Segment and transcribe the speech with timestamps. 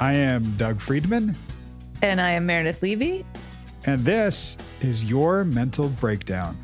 [0.00, 1.36] I am Doug Friedman,
[2.02, 3.24] And I am Meredith Levy,
[3.84, 6.56] and this is Your Mental Breakdown.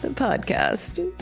[0.00, 1.12] the podcast.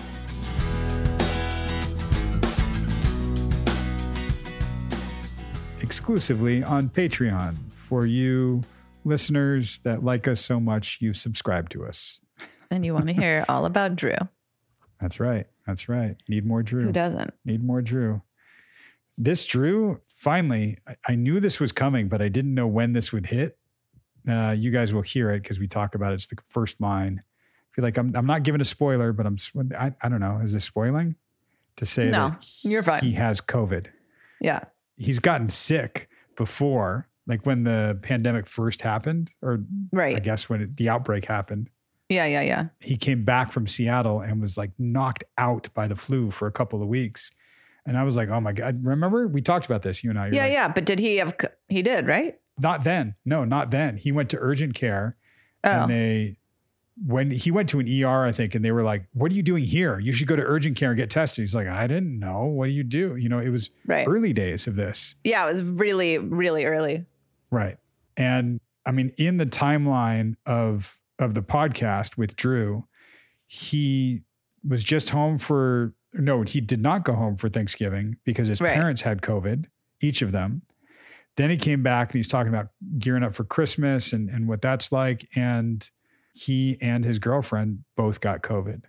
[5.81, 8.63] exclusively on Patreon for you
[9.05, 12.21] listeners that like us so much you subscribe to us.
[12.71, 14.17] And you want to hear all about Drew.
[15.01, 15.47] That's right.
[15.67, 16.17] That's right.
[16.29, 16.85] Need more Drew.
[16.87, 17.33] Who doesn't?
[17.45, 18.23] Need more Drew.
[19.17, 23.13] This Drew, finally, I, I knew this was coming, but I didn't know when this
[23.13, 23.57] would hit.
[24.29, 26.15] Uh, you guys will hear it because we talk about it.
[26.17, 27.23] It's the first line.
[27.23, 29.37] I feel like I'm, I'm not giving a spoiler, but I'm,
[29.79, 30.41] I, I don't know.
[30.43, 31.15] Is this spoiling
[31.77, 33.03] to say No, that you're fine.
[33.03, 33.87] he has COVID?
[34.41, 34.61] Yeah.
[34.97, 39.61] he's gotten sick before, like when the pandemic first happened, or
[39.93, 40.17] right.
[40.17, 41.71] I guess when it, the outbreak happened.
[42.09, 42.27] Yeah.
[42.27, 42.41] Yeah.
[42.43, 42.67] Yeah.
[42.81, 46.53] He came back from Seattle and was like knocked out by the flu for a
[46.53, 47.31] couple of weeks.
[47.87, 48.85] And I was like, oh my God.
[48.85, 50.29] Remember we talked about this, you and I.
[50.29, 50.43] Yeah.
[50.43, 50.69] like, Yeah.
[50.69, 51.37] But did he have,
[51.69, 52.39] he did, right?
[52.59, 53.15] Not then.
[53.25, 53.97] No, not then.
[53.97, 55.17] He went to urgent care
[55.67, 56.39] Oh, and they,
[57.05, 59.43] when he went to an ER, I think, and they were like, what are you
[59.43, 59.99] doing here?
[59.99, 61.43] You should go to urgent care and get tested.
[61.43, 62.45] He's like, I didn't know.
[62.45, 63.17] What do you do?
[63.17, 64.07] You know, it was right.
[64.09, 65.15] early days of this.
[65.25, 65.47] Yeah.
[65.47, 67.05] It was really, really early.
[67.51, 67.77] Right.
[68.17, 72.87] And I mean, in the timeline of of the podcast with Drew,
[73.47, 74.23] he
[74.67, 78.75] was just home for no, he did not go home for Thanksgiving because his Right.
[78.75, 79.67] parents had COVID,
[80.01, 80.63] each of them.
[81.37, 84.63] Then he came back and he's talking about gearing up for Christmas and, and what
[84.63, 85.29] that's like.
[85.37, 85.89] And
[86.33, 88.83] he and his girlfriend both got COVID.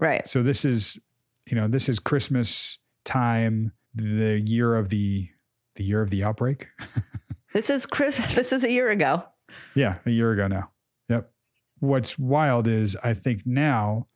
[0.00, 0.26] Right.
[0.26, 0.98] So this is,
[1.46, 5.28] you know, this is Christmas time, the year of the
[5.76, 6.68] the year of the outbreak.
[7.54, 8.18] This is Chris.
[8.34, 9.24] This is a year ago.
[9.74, 10.70] Yeah, a year ago now.
[11.10, 11.30] Yep.
[11.80, 14.06] What's wild is I think now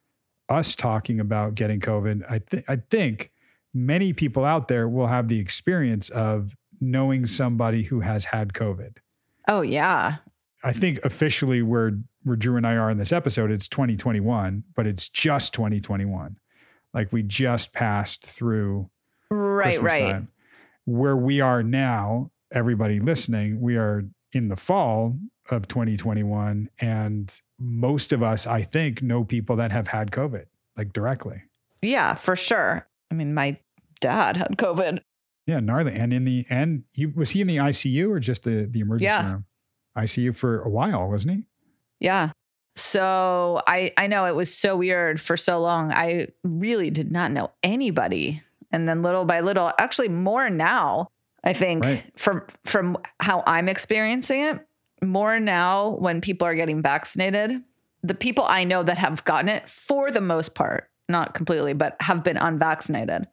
[0.49, 3.33] us talking about getting COVID, I think I think
[3.75, 8.97] many people out there will have the experience of knowing somebody who has had COVID.
[9.49, 10.17] Oh, yeah.
[10.65, 14.87] I think officially where where Drew and I are in this episode, it's 2021, but
[14.87, 16.37] it's just 2021.
[16.93, 18.91] Like we just passed through
[19.31, 19.79] Right.
[19.79, 20.13] Christmas right.
[20.13, 20.29] time.
[20.85, 25.19] Where we are now, everybody listening, we are in the fall
[25.51, 26.71] of 2021.
[26.81, 30.47] And most of us, I think, know people that have had COVID,
[30.77, 31.43] like directly.
[31.83, 32.87] Yeah, for sure.
[33.11, 33.59] I mean, my
[34.01, 35.01] dad had COVID.
[35.47, 35.95] Yeah, gnarly.
[35.95, 39.05] And in the end, he was he in the ICU or just the, the emergency
[39.05, 39.33] Yeah.
[39.33, 39.45] room?
[39.97, 41.45] ICU for a while, wasn't he?
[42.01, 42.31] Yeah.
[42.75, 45.93] So I I know it was so weird for so long.
[45.93, 48.43] I really did not know anybody.
[48.73, 51.07] And then little by little, actually more now,
[51.45, 52.05] I think Right.
[52.19, 54.67] from from how I'm experiencing it,
[55.07, 57.63] more now when people are getting vaccinated,
[58.03, 61.97] the people I know that have gotten it for the most part, not completely, but
[62.01, 63.27] have been unvaccinated.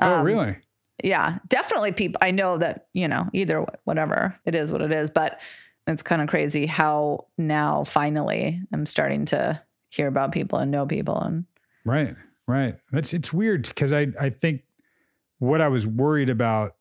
[0.00, 0.56] oh, Um, really?
[1.02, 5.10] yeah, definitely people I know that, you know, either whatever it is what it is,
[5.10, 5.40] but
[5.86, 10.84] it's kind of crazy how now finally I'm starting to hear about people and know
[10.86, 11.44] people and
[11.84, 12.16] Right,
[12.48, 12.76] right.
[12.90, 14.62] that's it's weird because I I think
[15.38, 16.74] what I was worried about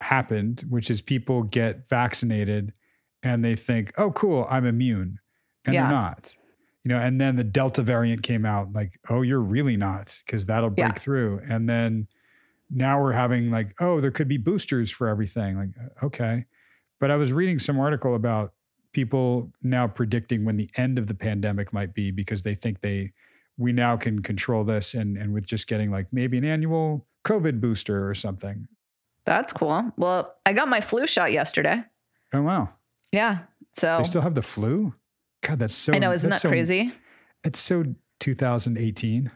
[0.00, 2.72] happened, which is people get vaccinated
[3.22, 5.18] and they think, oh, cool, I'm immune,
[5.64, 5.82] and Yeah.
[5.82, 6.36] they're not.
[6.84, 10.46] You know, and then the Delta variant came out, like, oh, you're really not, because
[10.46, 10.98] that'll break Yeah.
[10.98, 11.40] through.
[11.48, 12.06] And then
[12.70, 15.56] now we're having like, oh, there could be boosters for everything.
[15.56, 16.44] Like, uh, okay.
[17.00, 18.54] But I was reading some article about
[18.92, 23.12] people now predicting when the end of the pandemic might be because they think they
[23.58, 27.60] we now can control this and and with just getting like maybe an annual COVID
[27.60, 28.66] booster or something.
[29.24, 29.92] that's cool.
[29.98, 31.82] Well, I got my flu shot yesterday.
[32.32, 32.70] Oh wow.
[33.12, 33.38] Yeah.
[33.76, 34.94] So They still have the flu?
[35.42, 36.92] God, that's so I know, isn't that so- crazy?
[37.44, 37.84] It's so
[38.20, 39.30] 2018.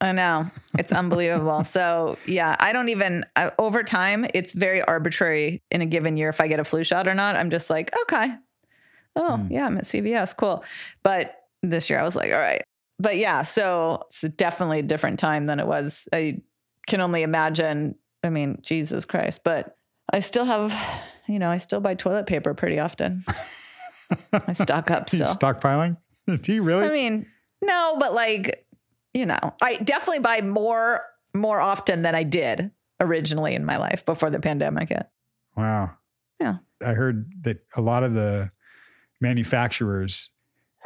[0.00, 0.48] I know.
[0.78, 1.64] It's unbelievable.
[1.64, 6.28] so, yeah, I don't even, I, over time, it's very arbitrary in a given year
[6.28, 7.34] if I get a flu shot or not.
[7.34, 8.30] I'm just like, okay.
[9.16, 9.52] Oh, Hmm.
[9.52, 10.36] yeah, I'm at CVS.
[10.36, 10.62] Cool.
[11.02, 11.34] But
[11.64, 12.62] this year I was like, all right.
[13.00, 16.06] But yeah, so it's definitely a different time than it was.
[16.12, 16.42] I
[16.86, 17.96] can only imagine.
[18.22, 19.42] I mean, Jesus Christ.
[19.44, 19.76] But
[20.12, 20.72] I still have,
[21.28, 23.24] you know, I still buy toilet paper pretty often.
[24.32, 25.26] I stock up still.
[25.34, 25.96] stockpiling?
[26.42, 26.86] Do you really?
[26.86, 27.26] I mean,
[27.62, 28.66] no, but like,
[29.14, 31.04] you know, I definitely buy more
[31.34, 32.70] more often than I did
[33.00, 35.06] originally in my life before the pandemic hit.
[35.56, 35.90] wow.
[36.40, 36.56] Yeah.
[36.84, 38.50] I heard that a lot of the
[39.20, 40.30] manufacturers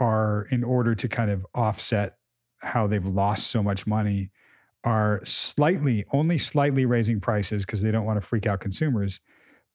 [0.00, 2.16] are in order to kind of offset
[2.62, 4.30] how they've lost so much money
[4.84, 9.20] are slightly only slightly raising prices because they don't want to freak out consumers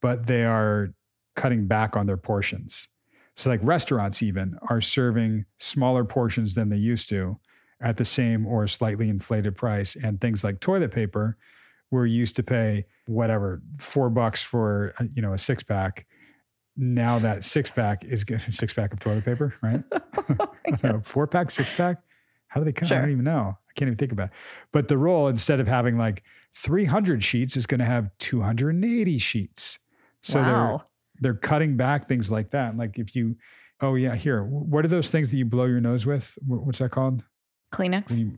[0.01, 0.93] but they are
[1.35, 2.87] cutting back on their portions
[3.35, 7.37] so like restaurants even are serving smaller portions than they used to
[7.79, 11.37] at the same or slightly inflated price and things like toilet paper
[11.91, 16.05] we're used to pay whatever four bucks for you know a six pack
[16.77, 19.83] now that six pack is six pack of toilet paper, right?
[20.83, 21.97] Know, four pack, six pack.
[22.49, 22.87] How do they come?
[22.91, 23.57] I don't even know.
[23.57, 24.33] I can't even think about it.
[24.71, 26.23] But the roll, instead of having like
[26.53, 29.79] 300 sheets, is going to have 280 sheets.
[30.27, 30.79] So they're
[31.19, 32.77] they're cutting back things like that.
[32.77, 33.37] Like if you,
[33.81, 36.37] oh yeah, here, what are those things that you blow your nose with?
[36.45, 37.23] What's that called?
[37.73, 38.19] Kleenex.
[38.19, 38.33] You,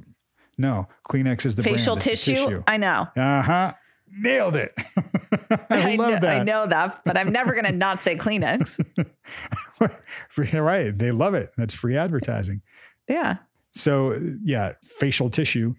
[0.58, 2.64] no, Kleenex is the Facial the tissue.
[2.68, 3.08] I know.
[3.16, 3.74] Uh huh.
[4.12, 4.74] Nailed it.
[5.70, 6.42] I, love know, that.
[6.42, 8.84] I know that, but I'm never going to not say Kleenex.
[10.38, 10.98] Right.
[10.98, 11.52] They love it.
[11.58, 12.62] That's free advertising.
[13.08, 13.38] Yeah.
[13.74, 15.76] So yeah, facial tissue.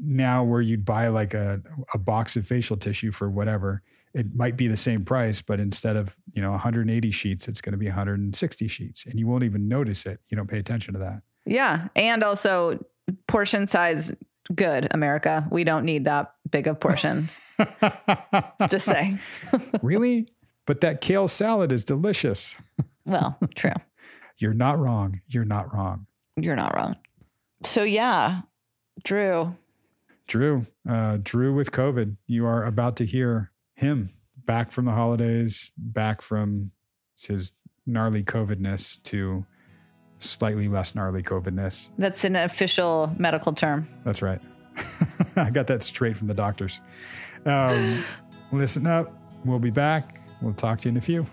[0.00, 1.60] Now where you'd buy like a,
[1.92, 3.82] a box of facial tissue for whatever,
[4.14, 7.72] it might be the same price, but instead of, you know, 180 sheets, it's going
[7.72, 10.20] to be 160 sheets and you won't even notice it.
[10.28, 11.22] You don't pay attention to that.
[11.46, 11.88] Yeah.
[11.94, 12.84] And also
[13.26, 14.14] portion size
[14.54, 15.46] good, America.
[15.50, 17.40] We don't need that big of portions.
[18.68, 19.20] Just saying.
[19.82, 20.28] really?
[20.66, 22.56] But that kale salad is delicious.
[23.06, 23.72] Well, true.
[24.36, 25.22] You're not wrong.
[25.26, 26.06] You're not wrong.
[26.36, 26.96] You're not wrong.
[27.64, 28.42] So yeah,
[29.02, 29.56] Drew.
[30.28, 33.49] Drew, uh, Drew with COVID, you are about to hear
[33.80, 34.10] him
[34.44, 36.70] back from the holidays, back from
[37.18, 37.52] his
[37.86, 39.46] gnarly COVIDness to
[40.18, 41.88] slightly less gnarly COVIDness.
[41.96, 43.88] That's an official medical term.
[44.04, 44.40] That's right.
[45.36, 46.80] I got that straight from the doctors.
[47.46, 48.04] Um,
[48.52, 49.16] listen up.
[49.46, 50.20] We'll be back.
[50.42, 51.26] We'll talk to you in a few.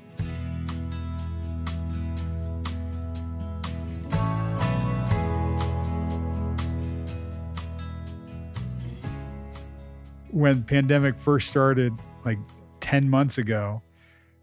[10.29, 11.93] When pandemic first started,
[12.27, 12.39] like
[12.81, 13.81] 10 months ago,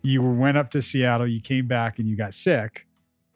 [0.02, 2.86] you went up to Seattle, you came back and you got sick.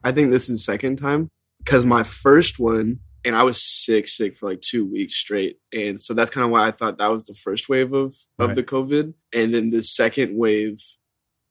[0.02, 1.28] I think this is the second time
[1.58, 6.00] because my first one, and I was sick, sick for like two weeks straight, and
[6.00, 8.54] so that's kind of why I thought that was the first wave of of Right.
[8.56, 10.78] the COVID, and then the second wave,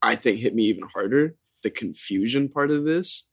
[0.01, 1.35] I think hit me even harder.
[1.63, 3.29] The confusion part of this,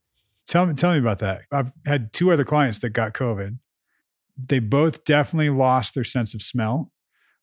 [0.46, 1.42] Tell me, tell me about that.
[1.50, 3.58] I've had two other clients that got COVID.
[4.36, 6.90] They both definitely lost their sense of smell,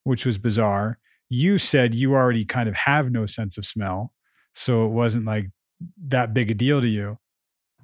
[0.04, 1.00] which was bizarre.
[1.34, 4.12] You said you already kind of have no sense of smell,
[4.54, 5.50] so it wasn't like
[6.08, 7.18] that big a deal to you.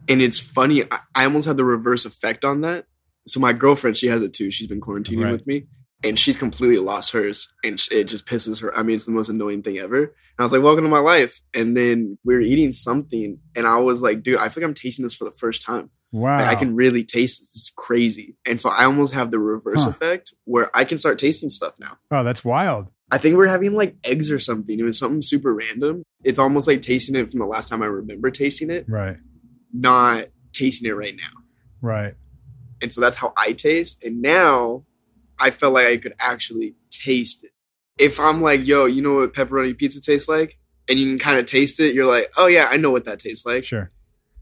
[0.09, 0.83] and it's funny.
[1.15, 2.85] I, almost had the reverse effect on that.
[3.25, 4.51] So my girlfriend, she has it too.
[4.51, 5.31] She's been quarantining Right.
[5.31, 5.63] with me,
[6.03, 8.75] and she's completely lost hers, and it just pisses her.
[8.77, 9.99] I mean, it's the most annoying thing ever.
[10.03, 13.65] And I was like, "Welcome to my life." And then we were eating something, and
[13.65, 15.89] I was like, "Dude, I feel like I'm tasting this for the first time.
[16.11, 16.37] Wow.
[16.39, 17.55] Like, I can really taste this.
[17.55, 19.89] Is crazy." And so I almost have the reverse Huh.
[19.91, 21.97] effect where I can start tasting stuff now.
[22.11, 22.89] oh, that's wild.
[23.11, 24.79] I think we're having like eggs or something.
[24.79, 26.03] It was something super random.
[26.23, 29.17] It's almost like tasting it from the last time I remember tasting it, Right.
[29.73, 31.41] not tasting it right now.
[31.81, 32.15] Right.
[32.81, 34.03] And so that's how I taste.
[34.03, 34.83] And now
[35.39, 37.51] I felt like I could actually taste it.
[37.97, 40.57] If I'm like, yo, you know what pepperoni pizza tastes like?
[40.89, 43.19] And you can kind of taste it, you're like, oh yeah, I know what that
[43.19, 43.65] tastes like.
[43.65, 43.91] Sure.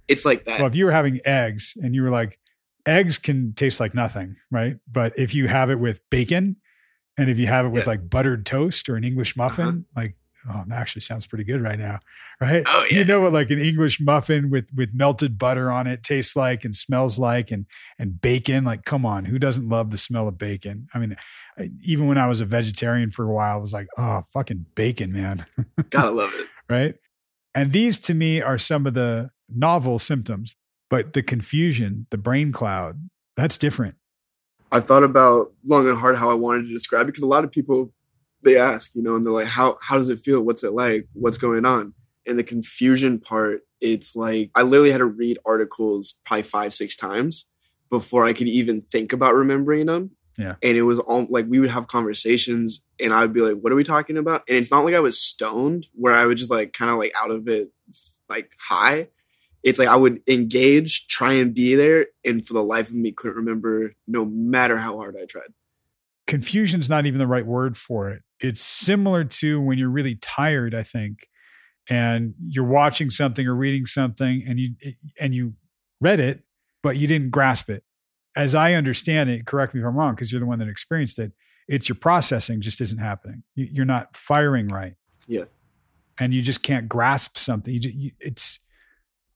[0.07, 0.59] It's like that.
[0.59, 2.39] Well, if you were having eggs and you were like,
[2.85, 4.75] eggs can taste like nothing, right?
[4.91, 6.57] But if you have it with bacon
[7.17, 7.89] and if you have it with Yeah.
[7.91, 9.77] like buttered toast or an English muffin, Uh-huh.
[10.01, 10.15] like,
[10.49, 11.99] oh, that actually sounds pretty good right now,
[12.39, 12.63] right?
[12.67, 12.99] Oh, yeah.
[12.99, 16.63] You know what like an English muffin with with melted butter on it tastes like
[16.65, 17.65] and smells like and
[17.97, 20.87] and bacon, like come on, who doesn't love the smell of bacon?
[20.93, 21.15] I mean,
[21.57, 24.65] I, even when I was a vegetarian for a while, I was like, oh, fucking
[24.75, 25.45] bacon, man
[25.89, 26.47] Gotta love it.
[26.69, 26.95] right?
[27.53, 30.57] And these to me are some of the novel symptoms,
[30.89, 33.07] but the confusion, the brain cloud,
[33.37, 33.95] that's different.
[34.71, 37.43] I thought about long and hard how I wanted to describe it because a lot
[37.43, 37.93] of people
[38.43, 40.43] they ask, you know, and they're like, How how does it feel?
[40.43, 41.07] What's it like?
[41.13, 41.93] What's going on?
[42.27, 46.95] And the confusion part, it's like I literally had to read articles probably five, six
[46.95, 47.45] times
[47.89, 50.11] before I could even think about remembering them.
[50.37, 50.55] Yeah.
[50.61, 53.71] And it was all like we would have conversations and I would be like, What
[53.71, 54.43] are we talking about?
[54.47, 57.13] And it's not like I was stoned where I would just like kind of like
[57.21, 57.69] out of it
[58.29, 59.09] like high.
[59.65, 63.11] It's like I would engage, try and be there, and for the life of me
[63.11, 65.49] couldn't remember no matter how hard I tried.
[66.27, 68.23] Confusion's not even the right word for it.
[68.39, 71.27] It's similar to when you're really tired, I think,
[71.89, 74.75] and you're watching something or reading something and you
[75.19, 75.53] and you
[76.01, 76.43] read it,
[76.81, 77.83] but you didn't grasp it.
[78.35, 81.19] As I understand it, correct me if I'm wrong, because you're the one that experienced
[81.19, 81.31] it.
[81.67, 83.43] It's your processing just isn't happening.
[83.55, 84.93] You- You're not firing right.
[85.27, 85.45] Yeah.
[86.19, 87.73] and you just can't grasp something.
[87.73, 88.59] You, ju- you, it's,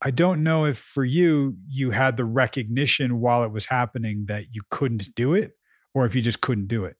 [0.02, 4.46] I don't know if for you, you had the recognition while it was happening that
[4.54, 5.52] you couldn't do it
[5.94, 6.96] or if you just couldn't do it.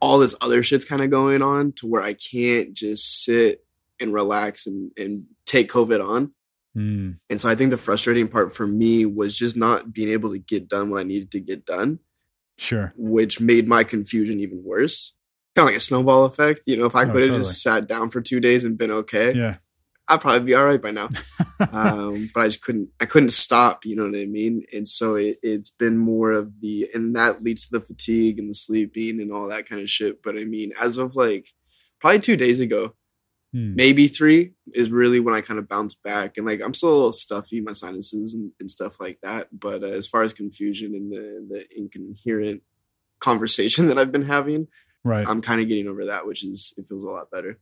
[0.00, 3.64] All this other shit's kind of going on to where I can't just sit
[4.00, 6.32] and relax and, and take COVID on.
[6.76, 10.30] Mm, And so I think the frustrating part for me was just not being able
[10.32, 11.98] to get done what I needed to get done,
[12.56, 12.94] sure.
[12.96, 15.14] which made my confusion even worse.
[15.54, 16.62] Kind of like a snowball effect.
[16.66, 17.38] You know, if I Oh, could have totally.
[17.40, 19.56] just sat down for two days and been okay, Yeah.
[20.08, 21.08] I'd probably be all right by now.
[21.72, 23.84] um, but I just couldn't, I couldn't stop.
[23.84, 24.64] You know what I mean?
[24.72, 28.50] And so it, it's been more of the, and that leads to the fatigue and
[28.50, 30.22] the sleeping and all that kind of shit.
[30.22, 31.48] But I mean, as of like
[32.00, 32.94] probably two days ago,
[33.54, 33.74] Hmm.
[33.74, 36.38] maybe three is really when I kind of bounced back.
[36.38, 39.48] And like I'm still a little stuffy, my sinuses and, and stuff like that.
[39.52, 42.62] But uh, as far as confusion and the the incoherent
[43.18, 44.68] conversation that I've been having,
[45.04, 45.28] Right.
[45.28, 47.58] I'm kind of getting over that, which is it feels a lot better.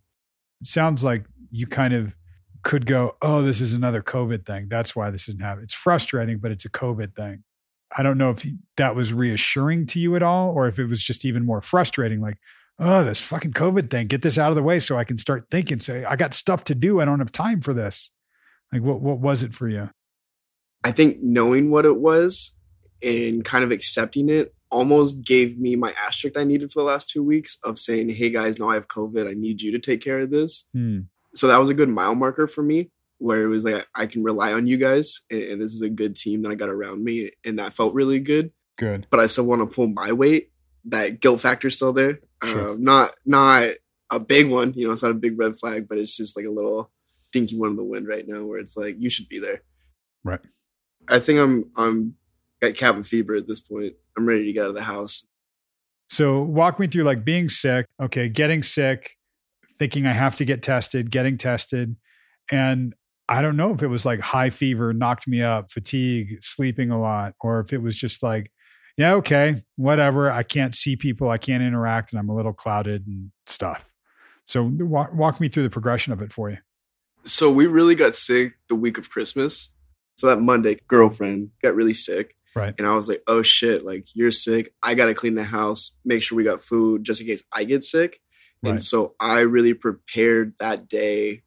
[0.61, 2.15] It sounds like you kind of
[2.63, 4.69] could go, oh, this is another COVID thing.
[4.69, 5.65] That's why this isn't happening.
[5.65, 7.45] It's frustrating, but it's a COVID thing.
[7.97, 11.03] I don't know if that was reassuring to you at all, or if it was
[11.03, 12.21] just even more frustrating.
[12.21, 12.39] Like,
[12.79, 14.07] oh, this fucking COVID thing.
[14.07, 15.81] Get this out of the way so I can start thinking.
[15.81, 17.01] Say, I got stuff to do.
[17.01, 18.11] I don't have time for this.
[18.73, 19.91] Like, what what was it for you?
[20.85, 22.55] I think knowing what it was
[23.03, 27.11] and kind of accepting it almost gave me my asterisk I needed for the last
[27.11, 29.29] two weeks of saying, hey guys, no, I have COVID.
[29.29, 30.67] I need you to take care of this.
[30.73, 31.01] Hmm.
[31.35, 34.25] So that was a good mile marker for me where it was like, I can
[34.25, 37.05] rely on you guys and, and this is a good team that I got around
[37.05, 37.31] me.
[37.45, 38.53] And that felt really good.
[38.77, 39.07] Good.
[39.11, 40.51] But I still want to pull my weight.
[40.87, 42.21] That guilt factor's still there.
[42.43, 42.71] Sure.
[42.71, 43.69] Uh, not, not
[44.11, 46.47] a big one, you know, it's not a big red flag, but it's just like
[46.47, 46.91] a little
[47.31, 49.63] dinky one in the wind right now where it's like, you should be there.
[50.25, 50.41] Right.
[51.09, 52.15] I think I'm I'm
[52.61, 53.95] got cabin fever at this point.
[54.17, 55.27] I'm ready to get out of the house.
[56.09, 59.17] So walk me through like being sick, okay, getting sick,
[59.81, 61.97] thinking I have to get tested, getting tested.
[62.53, 62.95] And
[63.31, 67.01] I don't know if it was like high fever knocked me up, fatigue, sleeping a
[67.01, 68.53] lot, or if it was just like,
[68.99, 70.31] yeah, okay, whatever.
[70.31, 73.87] I can't see people, I can't interact, and I'm a little clouded and stuff.
[74.47, 76.59] So walk, walk me through the progression of it for you.
[77.25, 79.71] So we really got sick the week of Christmas.
[80.17, 82.37] So that Monday, girlfriend got really sick.
[82.55, 82.75] Right.
[82.77, 84.75] And I was like, oh shit, like you're sick.
[84.83, 87.83] I gotta clean the house, make sure we got food just in case I get
[87.85, 88.21] sick.
[88.63, 88.71] Right.
[88.71, 91.43] And so I really prepared that day.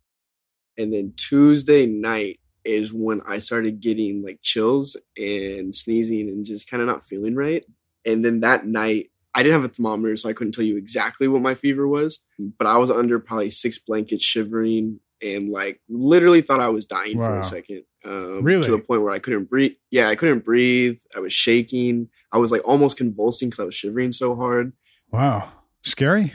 [0.78, 6.70] And then Tuesday night is when I started getting like chills and sneezing and just
[6.70, 7.66] kind of not feeling right.
[8.06, 11.28] And then that night, I didn't have a thermometer, so I couldn't tell you exactly
[11.28, 12.20] what my fever was.
[12.58, 17.16] But I was under probably six blankets, shivering, and like literally thought I was dying
[17.18, 17.84] for a second.
[18.06, 18.64] Um, Really?
[18.64, 19.76] To the point where I couldn't breathe.
[19.90, 20.98] Yeah, I couldn't breathe.
[21.16, 22.10] I was shaking.
[22.32, 24.74] I was like almost convulsing because I was shivering so hard.
[25.12, 25.52] Wow.
[25.82, 26.34] Scary?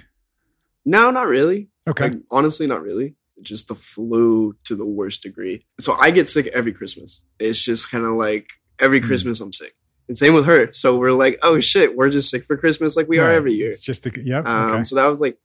[0.88, 1.68] No, not really.
[1.86, 2.04] Okay.
[2.10, 3.14] Like, honestly, not really.
[3.42, 5.64] Just the flu to the worst degree.
[5.78, 7.22] So I get sick every Christmas.
[7.38, 8.48] It's just kind of like
[8.80, 9.06] every Hmm.
[9.06, 9.74] Christmas I'm sick.
[10.08, 10.72] And same with her.
[10.72, 13.70] So we're like, oh shit, we're just sick for Christmas like we are every year.
[13.72, 14.46] It's just the, yep.
[14.46, 14.84] Um, okay.
[14.84, 15.36] So that was like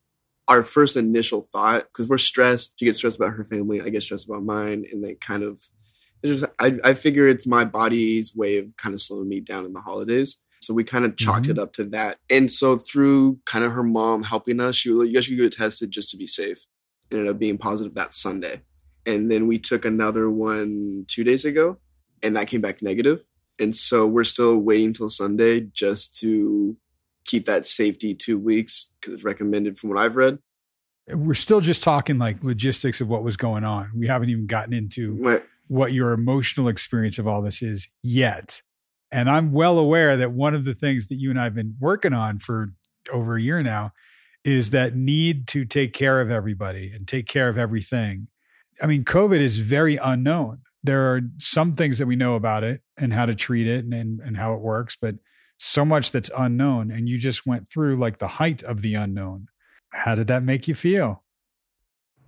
[0.48, 2.80] our first initial thought because we're stressed.
[2.80, 3.82] She gets stressed about her family.
[3.82, 4.86] I get stressed about mine.
[4.92, 5.62] And they kind of,
[6.24, 9.66] it's just, I, I figure it's my body's way of kind of slowing me down
[9.66, 10.38] in the holidays.
[10.64, 11.52] So we kind of chalked Mhm.
[11.52, 12.18] it up to that.
[12.30, 15.38] And so through kind of her mom helping us, she was like, you guys should
[15.38, 16.66] get tested just to be safe.
[17.12, 18.62] Ended up being positive that Sunday.
[19.06, 21.78] And then we took another one two days ago
[22.22, 23.24] and that came back negative.
[23.60, 26.78] And so we're still waiting till Sunday just to
[27.26, 30.40] keep that safety two weeks because it's recommended from what I've read.
[31.08, 33.92] We're still just talking like logistics of what was going on.
[33.94, 38.62] We haven't even gotten into What- what your emotional experience of all this is yet.
[39.14, 41.76] And I'm well aware that one of the things that you and I have been
[41.80, 42.74] working on for
[43.12, 43.92] over a year now
[44.44, 48.28] is that need to take care of everybody and take care of everything.
[48.82, 50.62] I mean, COVID is very unknown.
[50.84, 53.94] There are some things that we know about it and how to treat it and,
[53.94, 55.16] and, and how it works, but
[55.58, 56.90] so much that's unknown.
[56.90, 59.46] And you just went through like the height of the unknown.
[59.92, 61.24] How did that make you feel?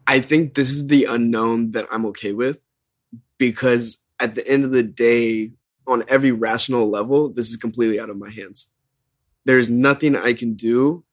[0.06, 2.64] I think this is the unknown that I'm okay with
[3.40, 5.54] because at the end of the day,
[5.88, 8.70] on every rational level, this is completely out of my hands.
[9.46, 11.06] There's nothing I can do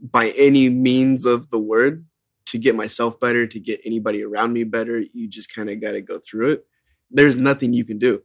[0.00, 2.06] by any means of the word
[2.46, 5.02] to get myself better, to get anybody around me better.
[5.12, 6.66] You just kind of got to go through it.
[7.10, 8.22] There's nothing you can do.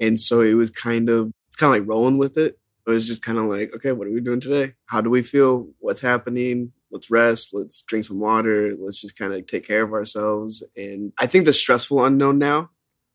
[0.00, 2.58] And so it was kind of, it's kind of like rolling with it.
[2.86, 4.74] It was just kind of like, okay, what are we doing today?
[4.86, 5.68] How do we feel?
[5.78, 6.72] What's happening?
[6.90, 7.50] Let's rest.
[7.52, 8.72] Let's drink some water.
[8.78, 10.64] Let's just kind of take care of ourselves.
[10.76, 12.70] And I think the stressful unknown now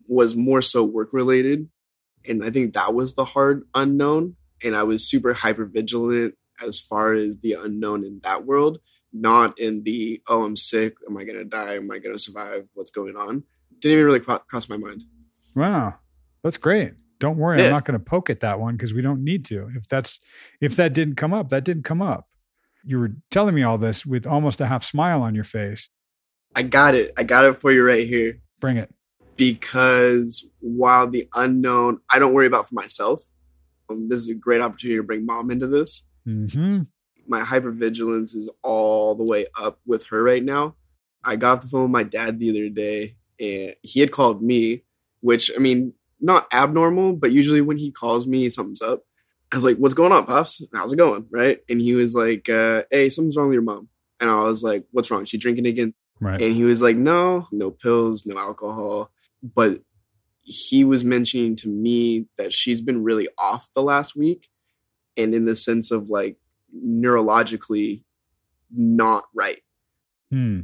[0.08, 1.70] was more so work related.
[2.28, 4.36] And I think that was the hard unknown.
[4.64, 6.36] And I was super hyper vigilant
[6.66, 8.80] as far as the unknown in that world,
[9.12, 10.96] not in the, oh, I'm sick.
[11.10, 11.76] Am I going to die?
[11.76, 12.70] Am I going to survive?
[12.76, 13.44] What's going on?
[13.80, 15.04] Didn't even really cross my mind.
[15.56, 15.96] Wow,
[16.44, 16.94] that's great.
[17.20, 17.66] Don't worry, Yeah.
[17.66, 19.70] I'm not going to poke at that one because we don't need to.
[19.76, 20.20] If that's
[20.60, 22.28] if that didn't come up, that didn't come up.
[22.84, 25.90] You were telling me all this with almost a half smile on your face.
[26.56, 27.12] I got it.
[27.18, 28.42] I got it for you right here.
[28.60, 28.94] Bring it.
[29.42, 33.24] Because while the unknown I don't worry about for myself,
[33.90, 36.06] um, this is a great opportunity to bring mom into this.
[36.26, 36.82] hmm
[37.26, 40.76] My hypervigilance is all the way up with her right now.
[41.24, 44.44] I got off the phone with my dad the other day and he had called
[44.44, 44.84] me,
[45.22, 49.02] which I mean, not abnormal, but usually when he calls me, something's up.
[49.52, 50.64] I was like, "What's going on, pops?
[50.72, 51.58] How's it going?" Right?
[51.68, 54.86] And he was like, uh, "Hey, something's wrong with your mom." And I was like,
[54.92, 55.26] "What's wrong?
[55.26, 56.40] She drinking again?" Right.
[56.40, 59.12] And he was like, "No, no pills, no alcohol."
[59.44, 59.82] But
[60.44, 64.50] he was mentioning to me that she's been really off the last week,
[65.18, 66.38] and in the sense of like
[66.76, 68.04] neurologically
[68.76, 69.62] not right.
[70.30, 70.62] Hmm.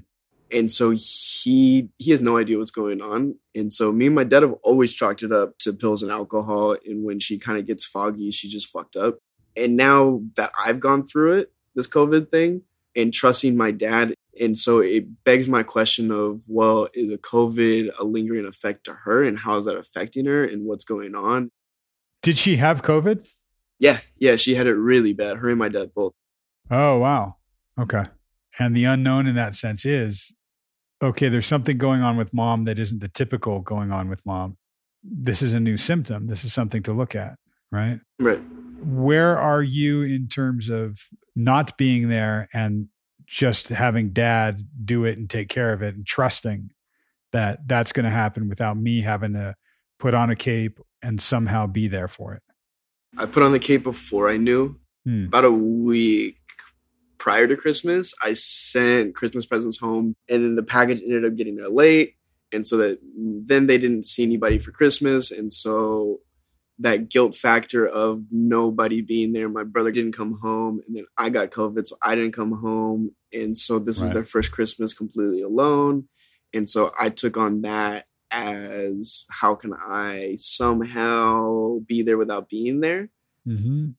[0.52, 3.36] And so he he has no idea what's going on.
[3.54, 6.78] And so me and my dad have always chalked it up to pills and alcohol.
[6.86, 9.18] And when she kind of gets foggy, she just fucked up.
[9.58, 12.62] And now that I've gone through it, this COVID thing,
[12.96, 17.92] and trusting my dad, and so it begs my question of, well, is the COVID
[18.00, 21.52] a lingering effect to her, and how is that affecting her, and what's going on?
[22.22, 23.26] Did she have COVID?
[23.80, 25.38] Yeah, yeah, she had it really bad.
[25.38, 26.14] Her and my dad both.
[26.72, 27.36] Oh, wow.
[27.80, 28.06] Okay.
[28.60, 30.34] And the unknown in that sense is
[31.02, 34.58] okay, there's something going on with mom that isn't the typical going on with mom.
[35.04, 36.28] This is a new symptom.
[36.28, 37.36] This is something to look at,
[37.72, 38.00] right?
[38.20, 38.42] Right.
[38.80, 41.00] Where are you in terms of
[41.36, 42.88] not being there and
[43.28, 46.72] just having dad do it and take care of it and trusting
[47.34, 49.54] that that's going to happen without me having to
[50.00, 52.42] put on a cape and somehow be there for it?
[53.18, 54.80] I put on the cape before I knew.
[55.06, 55.26] Hmm.
[55.26, 56.38] About a week
[57.18, 61.56] prior to Christmas, I sent Christmas presents home, and then the package ended up getting
[61.56, 62.16] there late,
[62.54, 63.00] and so that
[63.46, 66.20] then they didn't see anybody for Christmas, and so
[66.80, 69.50] that guilt factor of nobody being there.
[69.50, 73.12] My brother didn't come home, and then I got COVID, so I didn't come home,
[73.34, 76.08] and so this was their first Christmas completely alone,
[76.54, 82.82] and so I took on that as how can I somehow be there without being
[82.82, 83.10] there.
[83.46, 83.90] hmm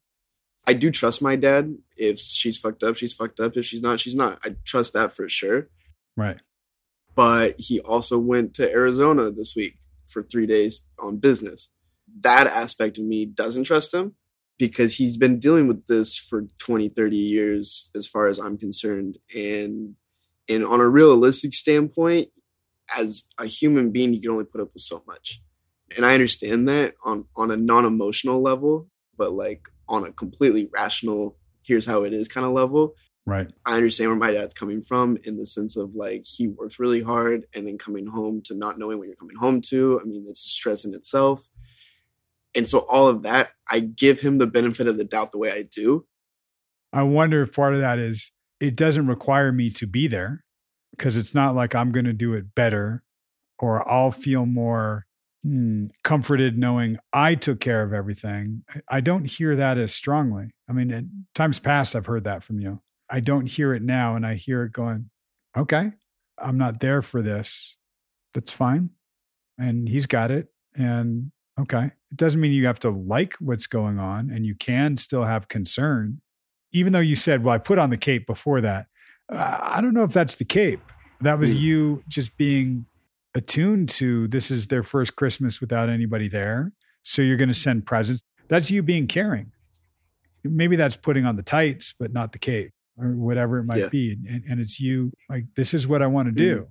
[0.66, 1.78] I do trust my dad.
[1.96, 3.56] If she's fucked up, she's fucked up.
[3.56, 4.38] If she's not, she's not.
[4.44, 5.70] I trust that for sure.
[6.14, 6.36] Right.
[7.16, 11.70] But he also went to Arizona this week for three days on business.
[12.20, 14.14] That aspect of me doesn't trust him
[14.58, 19.18] because he's been dealing with this for 20, 30 years, as far as I'm concerned.
[19.34, 19.94] And
[20.48, 22.28] and on a realistic standpoint,
[22.96, 25.42] as a human being, you can only put up with so much.
[25.96, 31.36] And I understand that on on a non-emotional level, but like on a completely rational,
[31.62, 32.94] here's how it is kind of level,
[33.28, 33.46] Right.
[33.66, 37.02] I understand where my dad's coming from in the sense of like he works really
[37.02, 40.00] hard and then coming home to not knowing what you're coming home to.
[40.00, 41.50] I mean, it's a stress in itself.
[42.54, 45.52] And so all of that, I give him the benefit of the doubt the way
[45.52, 46.06] I do.
[46.92, 50.44] I wonder if part of that is it doesn't require me to be there
[50.90, 53.04] because it's not like I'm going to do it better
[53.58, 55.06] or I'll feel more
[55.44, 58.64] hmm, comforted knowing I took care of everything.
[58.88, 60.50] I- don't hear that as strongly.
[60.68, 62.80] I mean, in times past, I've heard that from you.
[63.10, 64.16] I don't hear it now.
[64.16, 65.10] And I hear it going,
[65.56, 65.92] okay,
[66.38, 67.76] I'm not there for this.
[68.34, 68.90] That's fine.
[69.58, 70.48] And he's got it.
[70.76, 71.90] And okay.
[72.10, 75.48] It doesn't mean you have to like what's going on and you can still have
[75.48, 76.20] concern
[76.70, 78.88] even though you said, well, I put on the cape before that,
[79.32, 80.80] uh, I don't know if that's the cape.
[81.22, 81.60] That was Mm.
[81.60, 82.84] you just being
[83.34, 86.72] attuned to this is their first Christmas without anybody there.
[87.02, 88.22] So you're going to send presents.
[88.48, 89.52] That's you being caring.
[90.44, 93.88] Maybe that's putting on the tights, but not the cape or whatever it might Yeah.
[93.88, 94.18] be.
[94.28, 96.68] And, and it's you like, this is what I want to do.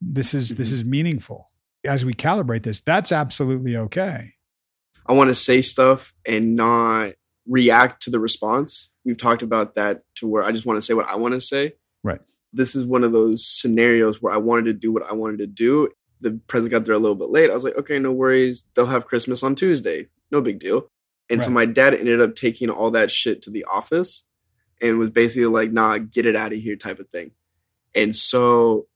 [0.00, 0.72] This is, this Mhm.
[0.72, 1.50] is meaningful.
[1.84, 4.34] As we calibrate this, that's absolutely okay.
[5.06, 7.12] I want to say stuff and not
[7.46, 8.90] react to the response.
[9.04, 11.40] We've talked about that to where I just want to say what I want to
[11.40, 11.74] say.
[12.02, 12.20] Right.
[12.52, 15.46] This is one of those scenarios where I wanted to do what I wanted to
[15.46, 15.88] do.
[16.20, 17.50] The president got there a little bit late.
[17.50, 18.68] I was like, okay, no worries.
[18.74, 20.08] They'll have Christmas on Tuesday.
[20.30, 20.90] No big deal.
[21.30, 24.24] And so my dad ended up taking all that shit to the office
[24.80, 27.32] and was basically like, nah, get it out of here type of thing.
[27.94, 28.86] And so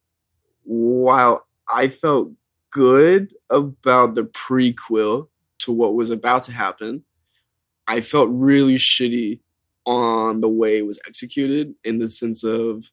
[0.62, 2.32] while I felt
[2.72, 5.28] good about the prequel
[5.60, 7.04] to what was about to happen,
[7.86, 9.40] I felt really shitty
[9.86, 12.90] on the way it was executed in the sense of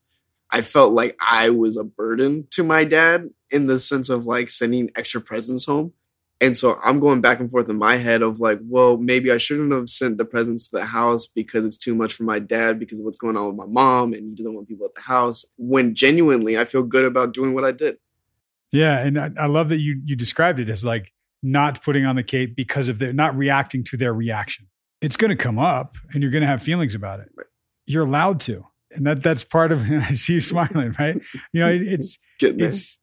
[0.51, 4.49] I felt like I was a burden to my dad in the sense of like
[4.49, 5.93] sending extra presents home.
[6.41, 9.37] And so I'm going back and forth in my head of like, well, maybe I
[9.37, 12.79] shouldn't have sent the presents to the house because it's too much for my dad
[12.79, 15.01] because of what's going on with my mom and he doesn't want people at the
[15.01, 15.45] house.
[15.57, 17.97] When genuinely I feel good about doing what I did.
[18.71, 22.15] Yeah, and I, I love that you you described it as like not putting on
[22.15, 24.67] the cape because of their not reacting to their reaction.
[25.01, 27.29] It's going to come up, and you're going to have feelings about it.
[27.85, 29.83] You're allowed to, and that that's part of.
[29.91, 31.19] I see you smiling, right?
[31.53, 32.99] You know, it, it's it's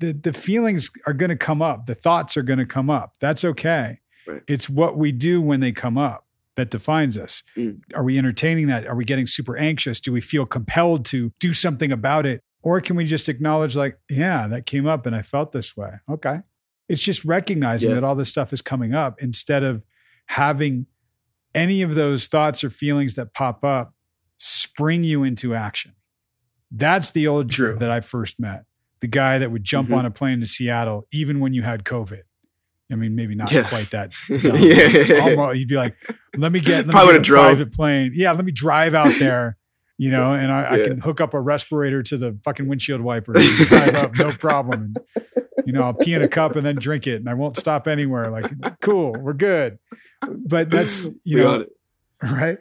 [0.00, 1.86] the the feelings are going to come up.
[1.86, 3.12] The thoughts are going to come up.
[3.20, 4.00] That's okay.
[4.26, 4.42] Right.
[4.48, 7.42] It's what we do when they come up that defines us.
[7.56, 7.80] Mm.
[7.94, 8.86] Are we entertaining that?
[8.86, 10.00] Are we getting super anxious?
[10.00, 12.42] Do we feel compelled to do something about it?
[12.62, 15.90] Or can we just acknowledge, like, yeah, that came up and I felt this way?
[16.10, 16.40] Okay.
[16.88, 17.94] It's just recognizing Yeah.
[17.96, 19.84] that all this stuff is coming up instead of
[20.26, 20.86] having
[21.54, 23.94] any of those thoughts or feelings that pop up
[24.38, 25.92] spring you into action.
[26.70, 28.64] That's the old Drew that I first met.
[29.00, 29.96] The guy that would jump Mhm.
[29.98, 32.22] on a plane to Seattle even when you had COVID.
[32.90, 33.62] I mean, maybe not Yeah.
[33.68, 34.14] quite that.
[34.28, 35.20] Yeah.
[35.20, 35.96] Almost, you'd be like,
[36.36, 37.44] let me get, let me Probably get a drove.
[37.46, 38.12] private plane.
[38.14, 39.56] Yeah, let me drive out there,
[39.98, 43.32] you know, and I, I can hook up a respirator to the fucking windshield wiper
[43.34, 44.94] and drive up, no problem.
[45.16, 45.26] And,
[45.64, 47.88] you know, I'll pee in a cup and then drink it and I won't stop
[47.88, 48.30] anywhere.
[48.30, 49.78] Like, cool, we're good.
[50.20, 51.64] But that's, you We know,
[52.22, 52.58] right?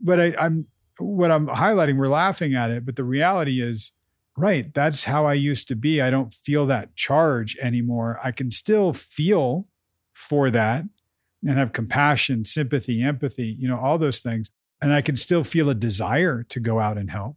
[0.00, 0.66] But I, I'm
[0.98, 1.96] what I'm highlighting.
[1.96, 3.92] We're laughing at it, but the reality is,
[4.36, 4.72] right?
[4.72, 6.00] That's how I used to be.
[6.00, 8.18] I don't feel that charge anymore.
[8.22, 9.66] I can still feel
[10.12, 10.84] for that
[11.44, 13.56] and have compassion, sympathy, empathy.
[13.58, 14.50] You know, all those things,
[14.82, 17.36] and I can still feel a desire to go out and help,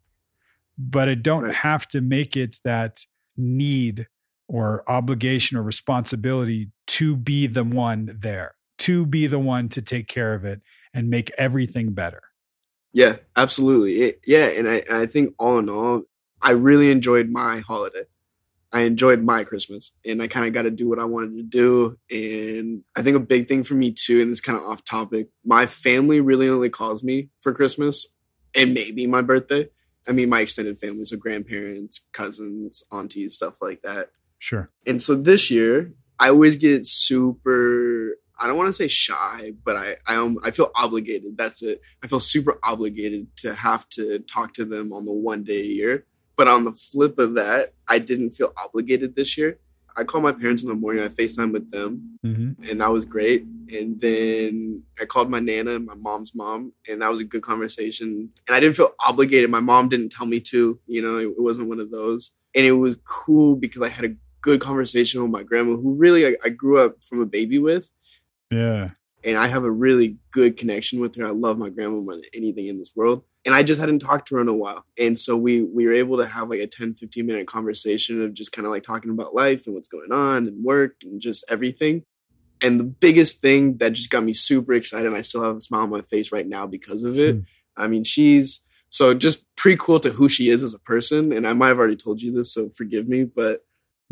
[0.78, 3.06] but I don't have to make it that
[3.38, 4.08] need
[4.48, 10.08] or obligation or responsibility to be the one there, to be the one to take
[10.08, 10.62] care of it
[10.94, 12.22] and make everything better.
[12.94, 14.02] Yeah, absolutely.
[14.02, 16.04] It, yeah, and I, and I think all in all,
[16.42, 18.06] I really enjoyed my holiday.
[18.76, 21.44] I enjoyed my Christmas, and I kind of got to do what I wanted to
[21.44, 21.98] do.
[22.12, 25.30] And I think a big thing for me too, and this kind of off topic,
[25.46, 28.06] my family really only calls me for Christmas
[28.54, 29.70] and maybe my birthday.
[30.06, 34.10] I mean, my extended family, so grandparents, cousins, aunties, stuff like that.
[34.40, 34.70] Sure.
[34.86, 38.18] And so this year, I always get super.
[38.38, 41.38] I don't want to say shy, but I I um I feel obligated.
[41.38, 41.80] That's it.
[42.04, 45.64] I feel super obligated to have to talk to them on the one day a
[45.64, 46.06] year.
[46.38, 49.60] But on the flip of that, I didn't feel obligated this year.
[49.98, 51.04] I called my parents in the morning.
[51.04, 52.70] I FaceTime with them, Mm-hmm.
[52.70, 53.44] and that was great.
[53.72, 58.30] And then I called my nana, my mom's mom, and that was a good conversation.
[58.48, 59.50] And I didn't feel obligated.
[59.50, 62.32] My mom didn't tell me to, you know, it, it wasn't one of those.
[62.56, 66.28] And it was cool because I had a good conversation with my grandma, who really
[66.28, 67.90] I, I grew up from a baby with.
[68.52, 68.90] Yeah.
[69.24, 71.26] And I have a really good connection with her.
[71.26, 73.24] I love my grandma more than anything in this world.
[73.46, 74.86] And I just hadn't talked to her in a while.
[75.00, 78.34] And so we we were able to have like a 10, 15 minute conversation of
[78.34, 81.46] just kind of like talking about life and what's going on and work and just
[81.50, 82.04] everything.
[82.62, 85.60] And the biggest thing that just got me super excited, and I still have a
[85.60, 87.36] smile on my face right now because of it.
[87.36, 87.42] Hmm.
[87.78, 91.32] I mean, she's so just pretty cool to who she is as a person.
[91.34, 93.62] And I might have already told you this, so forgive me, but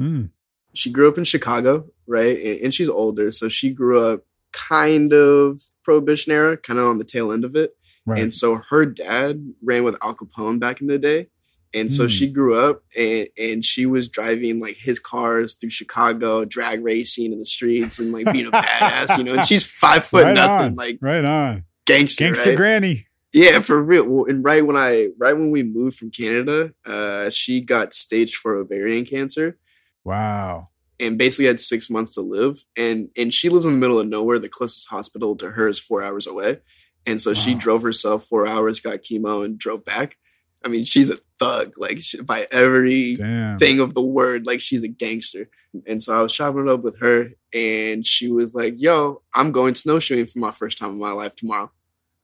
[0.02, 0.30] Mm.
[0.74, 2.36] she grew up in Chicago, right?
[2.38, 6.98] And, and she's older, so she grew up kind of prohibition era, kind of on
[6.98, 7.76] the tail end of it.
[8.06, 8.22] Right.
[8.22, 11.28] And so her dad ran with Al Capone back in the day.
[11.76, 12.08] And so Hmm.
[12.10, 17.32] she grew up and, and she was driving like his cars through Chicago, drag racing
[17.34, 20.34] in the streets and like being a badass, you know, and she's five foot right
[20.36, 20.76] nothing, on.
[20.76, 21.64] like right on.
[21.88, 22.26] gangster.
[22.26, 22.58] Gangster right?
[22.58, 23.08] granny.
[23.34, 24.08] Yeah, for real.
[24.08, 28.36] Well, And right when I right when we moved from Canada, uh, she got staged
[28.36, 29.58] for ovarian cancer
[30.04, 30.70] Wow.
[31.00, 32.64] and basically had six months to live.
[32.78, 34.38] And and she lives in the middle of nowhere.
[34.38, 36.60] The closest hospital to her is four hours away.
[37.06, 40.18] And so she drove herself four hours, got chemo, and drove back.
[40.66, 43.58] I mean, she's a thug, like she, by every Damn.
[43.58, 44.48] thing of the word.
[44.48, 45.50] Like she's a gangster.
[45.88, 49.52] And so I was chopping it up with her, and she was like, "Yo, I'm
[49.52, 51.72] going snowshoeing for my first time in my life tomorrow."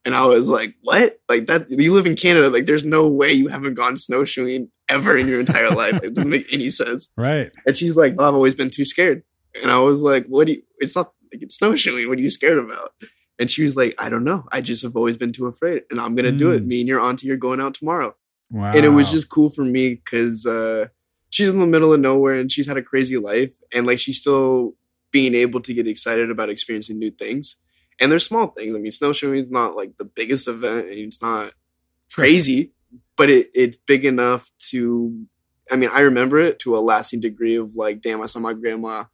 [0.05, 1.19] And I was like, "What?
[1.27, 1.65] Like that?
[1.69, 2.49] You live in Canada?
[2.49, 5.95] Like, there's no way you haven't gone snowshoeing ever in your entire life.
[6.03, 7.51] It doesn't make any sense." Right.
[7.65, 9.23] And she's like, well, I've always been too scared.
[9.61, 12.07] And I was like, what do you, it's not like it's snowshoeing.
[12.07, 12.93] What are you scared about?
[13.39, 14.45] And she was like, I don't know.
[14.51, 16.63] I just have always been too afraid and I'm going to do it.
[16.63, 16.67] Mm.
[16.67, 18.13] Me and your auntie are going out tomorrow.
[18.51, 18.71] Wow.
[18.73, 20.87] And it was just cool for me because uh,
[21.29, 23.53] she's in the middle of nowhere and she's had a crazy life.
[23.73, 24.73] And like she's still
[25.11, 27.55] being able to get excited about experiencing new things.
[28.01, 28.75] And there's small things.
[28.75, 31.51] I mean, snowshoeing is not like the biggest event and it's not
[32.13, 32.73] crazy,
[33.15, 35.25] but it, it's big enough to,
[35.71, 38.53] I mean, I remember it to a lasting degree of like, damn, I saw my
[38.53, 39.05] grandma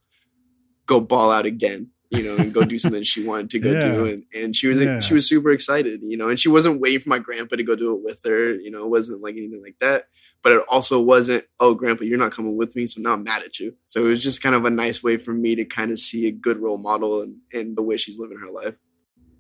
[0.88, 1.92] go ball out again.
[2.16, 3.80] You know, and go do something she wanted to go Yeah.
[3.80, 5.00] do, and, and she was Yeah.
[5.00, 6.02] she was super excited.
[6.04, 8.56] You know, and she wasn't waiting for my grandpa to go do it with her.
[8.56, 10.06] You know, it wasn't like anything like that.
[10.44, 13.42] But it also wasn't, oh, grandpa, you're not coming with me, so now I'm mad
[13.42, 13.76] at you.
[13.88, 16.28] So it was just kind of a nice way for me to kind of see
[16.28, 18.78] a good role model and and the way she's living her life.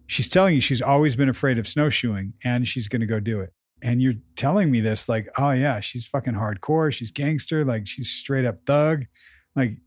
[0.08, 3.40] she's telling you she's always been afraid of snowshoeing and she's going to go do
[3.42, 3.52] it.
[3.82, 6.92] And you're telling me this like, oh yeah, she's fucking hardcore.
[6.94, 7.64] She's gangster.
[7.66, 9.06] Like she's straight up thug.
[9.56, 9.78] Like,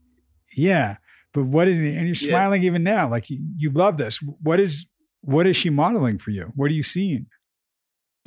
[0.55, 0.97] yeah.
[1.33, 1.95] But what is it?
[1.95, 2.29] And you're Yeah.
[2.29, 3.09] smiling even now.
[3.09, 4.19] Like you, love this.
[4.41, 4.87] What is,
[5.21, 6.51] what is she modeling for you?
[6.55, 7.27] What are you seeing?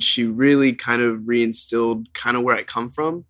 [0.01, 3.25] she really kind of reinstilled kind of where I come from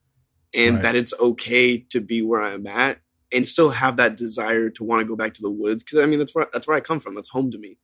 [0.55, 0.83] and Right.
[0.83, 2.99] that it's okay to be where I'm at
[3.31, 6.05] and still have that desire to want to go back to the woods because I
[6.07, 7.77] mean that's where that's where I come from that's home to me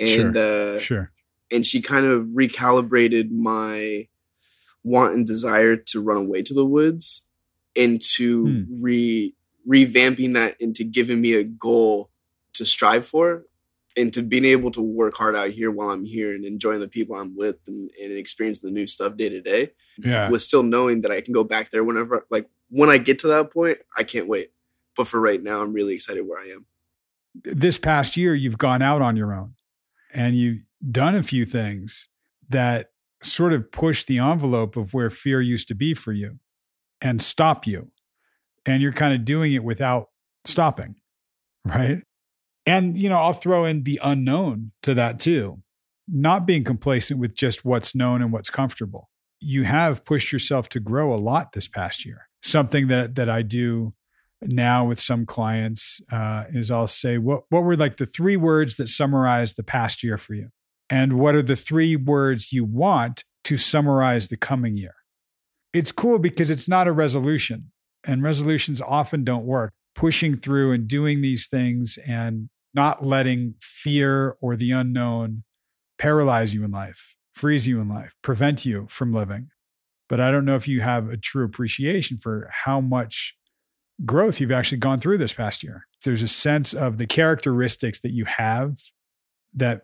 [0.00, 1.12] and uh Sure.
[1.52, 4.08] and she kind of recalibrated my
[4.82, 7.28] want and desire to run away to the woods
[7.76, 8.82] into Hmm.
[8.82, 9.34] re
[9.68, 12.10] revamping that into giving me a goal
[12.54, 13.44] to strive for
[13.96, 16.88] and to being able to work hard out here while I'm here and enjoying the
[16.88, 20.30] people I'm with and, and experiencing the new stuff day to day Yeah.
[20.30, 23.26] with still knowing that I can go back there whenever like when I get to
[23.28, 24.48] that point, I can't wait.
[24.96, 26.66] But for right now, I'm really excited where I am.
[27.44, 29.54] this past year you've gone out on your own
[30.14, 32.08] and you've done a few things
[32.50, 32.90] that
[33.22, 36.38] sort of push the envelope of where fear used to be for you
[37.00, 37.90] and stop you
[38.66, 40.08] and you're kind of doing it without
[40.44, 40.96] stopping
[41.64, 42.02] right?
[42.66, 45.62] And you know i'll throw in the unknown to that too.
[46.08, 49.08] Not being complacent with just what's known and what's comfortable.
[49.40, 52.28] You have pushed yourself to grow a lot this past year.
[52.42, 53.94] Something that that i do
[54.44, 58.74] now with some clients uh, is I'll say, what, what were like the three words
[58.76, 60.48] that summarize the past year for you?
[60.90, 64.94] And what are the three words you want to summarize the coming year?
[65.72, 67.70] It's cool because it's not a resolution,
[68.06, 69.72] and resolutions often don't work.
[69.94, 75.44] Pushing through and doing these things and not letting fear or the unknown
[75.98, 79.48] paralyze you in life, freeze you in life, prevent you from living.
[80.08, 83.36] But I don't know if you have a true appreciation for how much
[84.04, 85.86] growth you've actually gone through this past year.
[86.04, 88.78] There's a sense of the characteristics that you have
[89.54, 89.82] that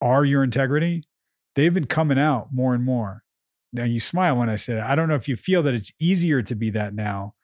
[0.00, 1.04] are your integrity.
[1.54, 3.22] They've been coming out more and more.
[3.72, 4.86] Now you smile when I say that.
[4.86, 7.34] I don't know if you feel that it's easier to be that now,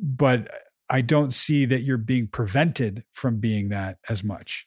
[0.00, 0.48] but
[0.88, 4.66] I don't see that you're being prevented from being that as much.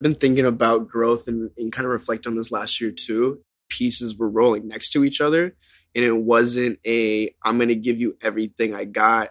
[0.00, 3.40] I've been thinking about growth and, and kind of reflect on this last year too.
[3.68, 5.54] Pieces were rolling next to each other,
[5.94, 9.28] and it wasn't a I'm going to give you everything I got,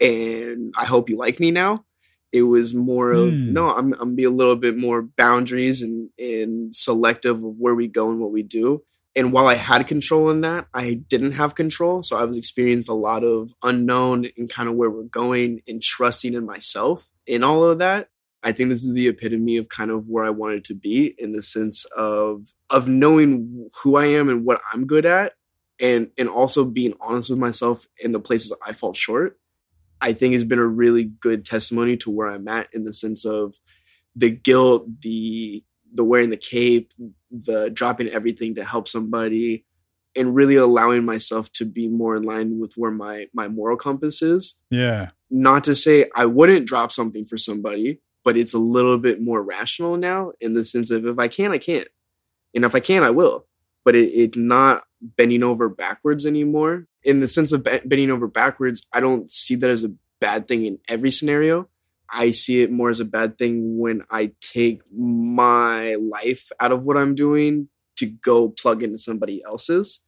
[0.00, 1.84] and I hope you like me now.
[2.32, 3.52] It was more of Hmm.
[3.52, 7.74] no, I'm I'm gonna be a little bit more boundaries and and selective of where
[7.74, 8.82] we go and what we do.
[9.16, 12.02] And while I had control in that, I didn't have control.
[12.02, 15.80] So I was experiencing a lot of unknown and kind of where we're going and
[15.80, 18.08] trusting in myself in all of that.
[18.42, 21.32] I think this is the epitome of kind of where I wanted to be in
[21.32, 25.32] the sense of of knowing who I am and what I'm good at
[25.80, 29.38] and and also being honest with myself in the places I fall short.
[30.00, 33.24] I think has been a really good testimony to where I'm at in the sense
[33.24, 33.56] of
[34.14, 36.92] the guilt, the the wearing the cape,
[37.30, 39.64] the dropping everything to help somebody,
[40.16, 44.20] and really allowing myself to be more in line with where my my moral compass
[44.20, 44.56] is.
[44.70, 45.10] Yeah.
[45.30, 49.42] Not to say I wouldn't drop something for somebody, but it's a little bit more
[49.42, 51.88] rational now in the sense of if I can, I can't,
[52.54, 53.46] and if I can, I will.
[53.84, 56.86] But it, it's not bending over backwards anymore.
[57.02, 60.64] In the sense of bending over backwards, I don't see that as a bad thing
[60.64, 61.68] in every scenario.
[62.14, 66.84] I see it more as a bad thing when I take my life out of
[66.84, 70.00] what I'm doing to go plug into somebody else's.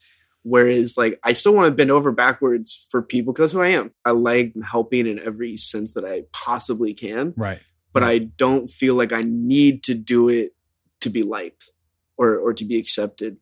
[0.42, 3.90] Whereas, like, I still want to bend over backwards for people because who I am.
[4.05, 7.59] I like helping in every sense that I possibly can, Right.
[7.92, 10.53] but I don't feel like I need to do it
[11.01, 11.73] to be liked
[12.16, 13.38] or or to be accepted.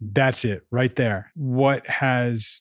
[0.00, 1.32] That's it right there.
[1.34, 2.60] What has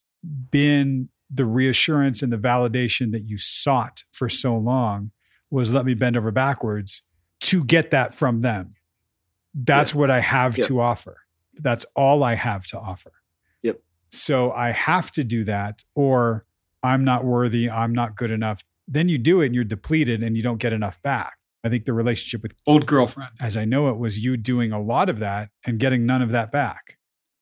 [0.49, 5.11] been the reassurance and the validation that you sought for so long
[5.53, 7.03] was let me bend over backwards
[7.41, 8.73] to get that from them.
[9.53, 10.67] That's what I have Yep.
[10.67, 11.17] to offer.
[11.59, 13.11] That's all I have to offer.
[13.61, 13.79] Yep.
[14.09, 16.45] So I have to do that, or
[16.81, 18.63] I'm not worthy, I'm not good enough.
[18.87, 21.33] Then you do it and you're depleted and you don't get enough back.
[21.63, 24.81] I think the relationship with old girlfriend, as I know it, was you doing a
[24.81, 26.97] lot of that and getting none of that back.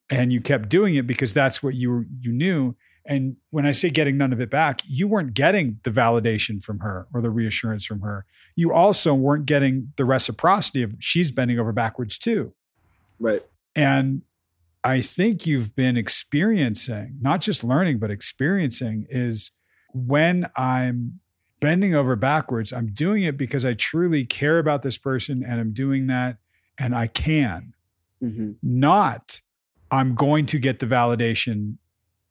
[0.10, 2.76] And you kept doing it because that's what you you knew.
[3.06, 6.80] And when I say getting none of it back, you weren't getting the validation from
[6.80, 8.26] her or the reassurance from her.
[8.56, 12.54] You also weren't getting the reciprocity of she's bending over backwards too.
[13.20, 13.44] Right.
[13.76, 14.22] And
[14.84, 19.52] I think you've been experiencing, not just learning, but experiencing is
[19.94, 21.20] when I'm
[21.60, 25.74] bending over backwards, I'm doing it because I truly care about this person and I'm
[25.74, 26.38] doing that
[26.78, 27.74] and I can,
[28.20, 29.42] hmm not
[29.92, 31.76] I'm going to get the validation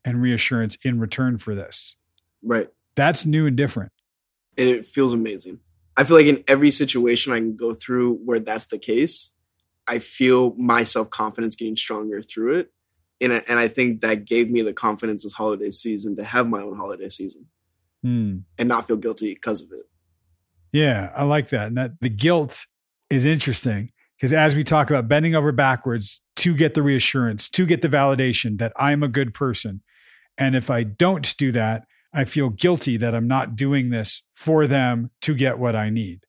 [0.05, 1.97] and reassurance in return for this.
[2.43, 2.69] Right.
[2.97, 3.93] That's new and different.
[4.59, 5.61] and it feels amazing.
[5.97, 9.33] I feel like in every situation I can go through where that's the case,
[9.87, 12.73] I feel my self confidence getting stronger through it,
[13.21, 16.49] and I, and I think that gave me the confidence this holiday season to have
[16.49, 17.47] my own holiday season
[18.03, 18.39] Hmm.
[18.59, 19.85] and not feel guilty because of it.
[20.73, 21.67] Yeah, I like that.
[21.69, 22.67] And that the guilt
[23.11, 27.67] is interesting because as we talk about bending over backwards to get the reassurance, to
[27.67, 29.83] get the validation that I'm a good person.
[30.38, 34.66] And if I don't do that, I feel guilty that I'm not doing this for
[34.66, 36.21] them to get what I need.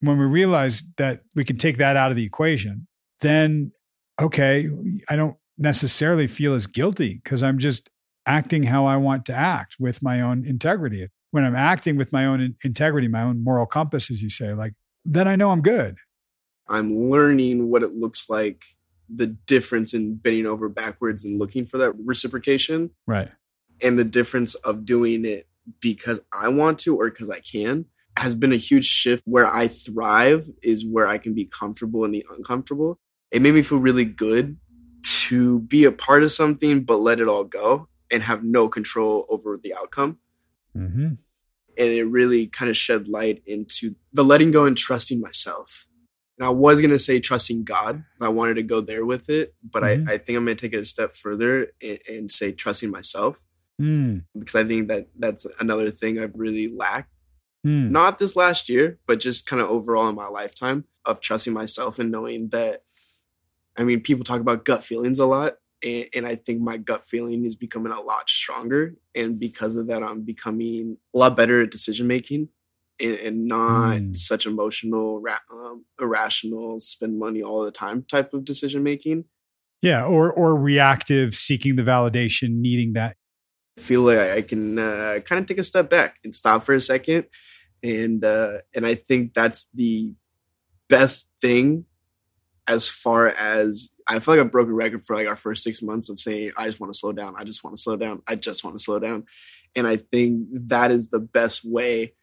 [0.00, 2.86] When we realize that we can take that out of the equation,
[3.20, 3.72] then
[4.20, 4.68] okay,
[5.08, 7.90] I don't necessarily feel as guilty because I'm just
[8.26, 11.08] acting how I want to act with my own integrity.
[11.30, 14.74] When I'm acting with my own integrity, my own moral compass, as you say, like,
[15.04, 15.96] then I know I'm good.
[16.68, 18.64] I'm learning what it looks like,
[19.12, 22.90] the difference in bending over backwards and looking for that reciprocation.
[23.06, 23.30] Right.
[23.84, 25.46] And the difference of doing it
[25.80, 27.86] because I want to or because I can
[28.18, 32.12] has been a huge shift where I thrive is where I can be comfortable in
[32.12, 32.98] the uncomfortable.
[33.30, 34.56] It made me feel really good
[35.02, 39.26] to be a part of something, but let it all go and have no control
[39.28, 40.18] over the outcome.
[40.76, 41.06] Mm-hmm.
[41.06, 41.18] And
[41.76, 45.88] it really kind of shed light into the letting go and trusting myself.
[46.38, 48.04] And I was going to say trusting God.
[48.20, 50.08] I wanted to go there with it, but Mhm.
[50.08, 52.90] I, I think I'm going to take it a step further and, and say trusting
[52.90, 53.44] myself
[53.80, 54.24] Mm.
[54.38, 57.10] because I think that that's another thing I've really lacked.
[57.66, 57.90] Mm.
[57.90, 61.98] Not this last year, but just kind of overall in my lifetime of trusting myself
[61.98, 62.82] and knowing that.
[63.76, 67.04] I mean, people talk about gut feelings a lot, and, and I think my gut
[67.04, 68.94] feeling is becoming a lot stronger.
[69.16, 72.50] And because of that, I'm becoming a lot better at decision making
[73.00, 74.14] and, and not Mm.
[74.14, 79.24] such emotional, ra- um, irrational, spend money all the time type of decision making.
[79.82, 80.04] Yeah.
[80.04, 83.16] Or or reactive, seeking the validation, needing that.
[83.76, 86.80] Feel like I can uh, kind of take a step back and stop for a
[86.80, 87.26] second,
[87.82, 90.14] and uh, and I think that's the
[90.88, 91.86] best thing
[92.66, 95.82] as far as I feel like I broke a record for like our first six
[95.82, 98.22] months of saying I just want to slow down, I just want to slow down,
[98.26, 99.24] I just want to slow down,
[99.76, 102.14] and I think that is the best way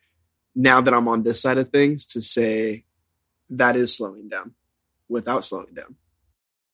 [0.56, 2.86] now that I'm on this side of things to say
[3.50, 4.54] that is slowing down
[5.10, 5.96] without slowing down.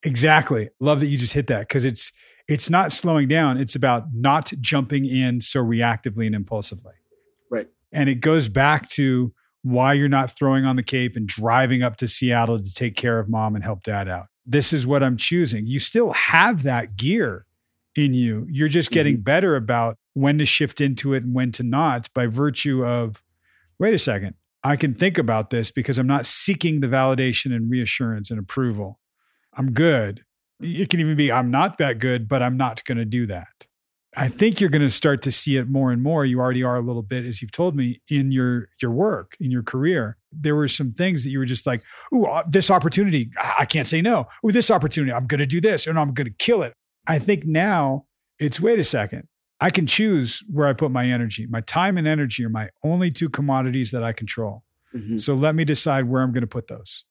[0.03, 0.69] Exactly.
[0.79, 2.11] Love that you just hit that because it's
[2.47, 3.57] it's not slowing down.
[3.57, 6.93] It's about not jumping in so reactively and impulsively.
[7.49, 7.67] Right.
[7.91, 9.33] And it goes back to
[9.63, 13.19] why you're not throwing on the cape and driving up to Seattle to take care
[13.19, 14.27] of mom and help dad out.
[14.45, 15.67] This is what I'm choosing.
[15.67, 17.45] You still have that gear
[17.95, 18.45] in you.
[18.49, 19.23] You're just getting mm-hmm.
[19.23, 23.21] better about when to shift into it and when to not by virtue of,
[23.77, 27.69] wait a second, I can think about this because I'm not seeking the validation and
[27.69, 28.99] reassurance and approval.
[29.57, 30.23] I'm good.
[30.59, 33.67] It can even be, I'm not that good, but I'm not going to do that.
[34.15, 36.25] I think you're going to start to see it more and more.
[36.25, 39.51] You already are a little bit, as you've told me, in your your work, in
[39.51, 40.17] your career.
[40.31, 41.83] There were some things that you were just like,
[42.15, 44.27] "Ooh, uh, this opportunity, I can't say no.
[44.43, 46.73] Ooh, this opportunity, I'm going to do this, and I'm going to kill it."
[47.05, 48.05] I think now
[48.39, 49.27] it's wait a second.
[49.61, 51.45] I can choose where I put my energy.
[51.47, 54.63] My time and energy are my only two commodities that I control.
[54.95, 55.19] Mhm.
[55.19, 57.05] So let me decide where I'm going to put those.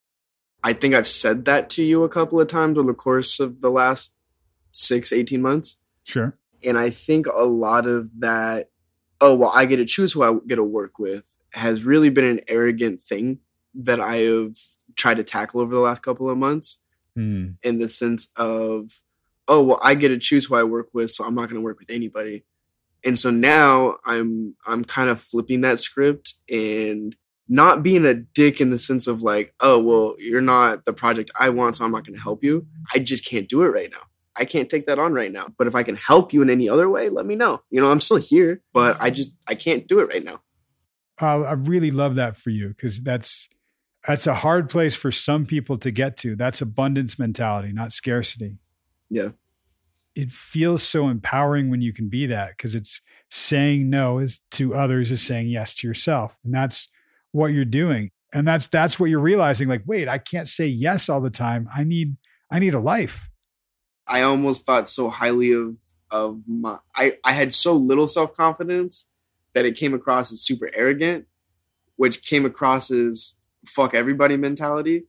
[0.66, 3.60] I think I've said that to you a couple of times over the course of
[3.60, 4.12] the last
[4.72, 5.76] six, 18 months.
[6.02, 6.36] Sure.
[6.64, 8.70] And I think a lot of that,
[9.20, 12.24] oh, well, I get to choose who I get to work with, has really been
[12.24, 13.38] an arrogant thing
[13.74, 14.56] that I have
[14.96, 16.78] tried to tackle over the last couple of months
[17.14, 17.52] Hmm.
[17.62, 19.02] in the sense of,
[19.46, 21.64] oh, well, I get to choose who I work with, so I'm not going to
[21.64, 22.44] work with anybody.
[23.04, 27.14] And so now I'm I'm kind of flipping that script and
[27.48, 31.30] not being a dick in the sense of like, oh, well, you're not the project
[31.38, 32.66] I want, so I'm not going to help you.
[32.94, 34.00] I just can't do it right now.
[34.38, 35.48] I can't take that on right now.
[35.56, 37.62] But if I can help you in any other way, let me know.
[37.70, 40.40] You know, I'm still here, but I just I can't do it right now.
[41.20, 43.48] Uh, I really love that for you because that's
[44.06, 46.36] that's a hard place for some people to get to.
[46.36, 48.58] That's abundance mentality, not scarcity.
[49.08, 49.30] Yeah.
[50.14, 54.74] It feels so empowering when you can be that because it's saying no is to
[54.74, 56.88] others is saying yes to yourself, and that's
[57.36, 58.10] what you're doing.
[58.32, 59.68] And that's that's what you're realizing.
[59.68, 61.68] Like, wait, I can't say yes all the time.
[61.74, 62.16] I need
[62.50, 63.30] I need a life.
[64.08, 69.08] I almost thought so highly of of my I, I had so little self-confidence
[69.54, 71.26] that it came across as super arrogant,
[71.96, 75.04] which came across as fuck everybody mentality.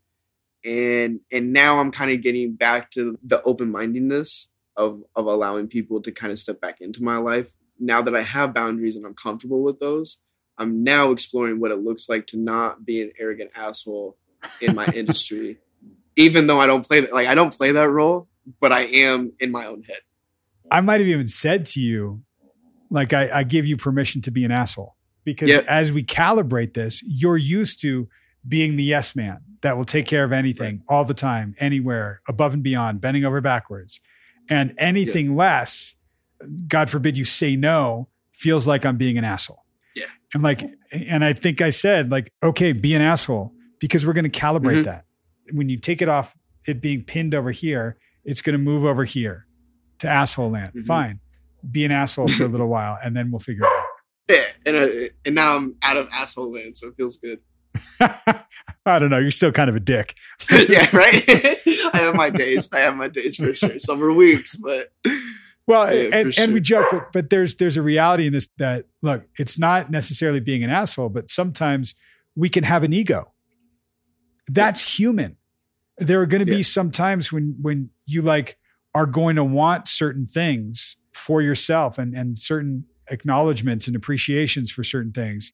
[0.66, 6.02] And and now I'm kind of getting back to the open-mindedness of of allowing people
[6.02, 7.56] to kind of step back into my life.
[7.80, 10.20] Now that I have boundaries and I'm comfortable with those,
[10.58, 14.17] I'm now exploring what it looks like to not be an arrogant asshole
[14.62, 15.58] in my industry.
[16.15, 18.27] Even though I don't play that like I don't play that role,
[18.60, 19.99] but I am in my own head.
[20.71, 22.23] I might have even said to you,
[22.89, 25.62] like, I, I give you permission to be an asshole because Yeah.
[25.67, 28.08] as we calibrate this, you're used to
[28.47, 32.53] being the yes man that will take care of anything all the time, anywhere, above
[32.53, 33.99] and beyond, bending over backwards.
[34.49, 35.95] And anything less,
[36.67, 39.65] God forbid you say no, feels like I'm being an asshole.
[40.00, 40.06] Yeah.
[40.35, 40.62] I'm like,
[40.93, 44.81] and I think I said, like, okay, be an asshole because we're going to calibrate
[44.81, 44.85] Mhm.
[44.85, 45.06] that.
[45.52, 46.35] When you take it off
[46.67, 49.45] it being pinned over here, it's going to move over here
[50.00, 50.73] to asshole land.
[50.75, 50.85] Mhm.
[50.85, 51.19] Fine.
[51.71, 53.83] Be an asshole for a little while and then we'll figure it out.
[54.29, 54.87] Yeah, and uh,
[55.25, 57.39] and now I'm out of asshole land, so it feels good.
[58.02, 59.19] I don't know.
[59.19, 60.15] You're still kind of a dick.
[60.67, 61.23] yeah, right.
[61.27, 62.67] I have my days.
[62.73, 63.79] I have my days for sure.
[63.79, 64.89] Some are weeks, but
[65.68, 68.48] Well, Yeah, and, for and we joke, but, but there's there's a reality in this
[68.58, 71.94] that look, it's not necessarily being an asshole, but sometimes
[72.36, 73.34] we can have an ego.
[74.48, 75.36] That's human.
[75.98, 76.58] There are going to Yeah.
[76.60, 78.58] be some times when when you like
[78.94, 84.84] are going to want certain things for yourself and and certain acknowledgments and appreciations for
[84.84, 85.52] certain things.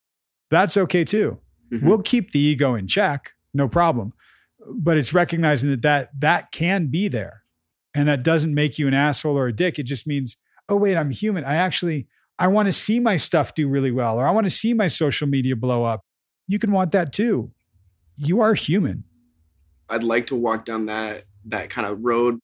[0.52, 1.40] That's okay too.
[1.72, 1.84] Mhm.
[1.84, 4.14] We'll keep the ego in check, no problem.
[4.70, 7.43] But it's recognizing that that that can be there.
[7.94, 9.78] And that doesn't make you an asshole or a dick.
[9.78, 10.38] It just means,
[10.70, 11.44] oh wait, I'm human.
[11.44, 12.08] I actually
[12.40, 14.88] I want to see my stuff do really well or I want to see my
[14.88, 16.02] social media blow up.
[16.48, 17.52] You can want that too.
[18.18, 19.04] You are human.
[19.90, 22.40] I'd like to walk down that that kind of road.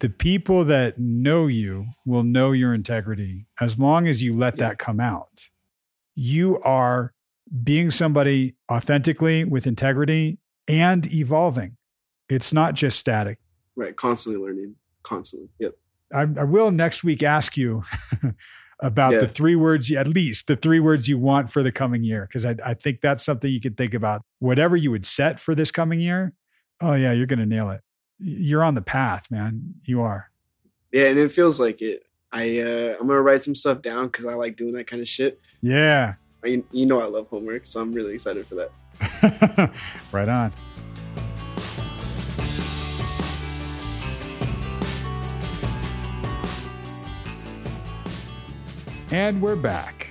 [0.00, 4.68] The people that know you will know your integrity as long as you let Yeah.
[4.68, 5.48] that come out.
[6.14, 7.12] You are
[7.62, 11.76] being somebody authentically with integrity and evolving.
[12.28, 13.38] It's not just static.
[13.76, 15.48] Right, constantly learning, constantly.
[15.58, 15.74] Yep.
[16.14, 17.82] I, I will next week ask you
[18.80, 19.20] about Yeah.
[19.20, 22.44] the three words, at least the three words you want for the coming year, because
[22.44, 24.22] I, I think that's something you could think about.
[24.40, 26.34] Whatever you would set for this coming year,
[26.80, 27.80] oh yeah, you're going to nail it.
[28.18, 29.74] You're on the path, man.
[29.84, 30.30] You are.
[30.92, 32.04] Yeah, and it feels like it.
[32.30, 35.08] I uh, I'm gonna write some stuff down because I like doing that kind of
[35.08, 35.40] shit.
[35.60, 36.14] Yeah.
[36.44, 39.70] I, you know I love homework, so I'm really excited for that.
[40.12, 40.52] right on.
[49.12, 50.08] And we're back.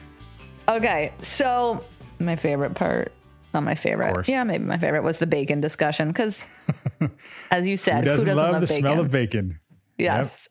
[0.70, 1.84] Okay, so
[2.20, 3.12] my favorite part,
[3.54, 6.46] not my favorite, yeah, maybe my favorite was the bacon discussion because,
[7.52, 8.78] as you said, Who doesn't, love, the bacon?
[8.82, 9.60] smell of bacon?
[9.98, 10.48] yes,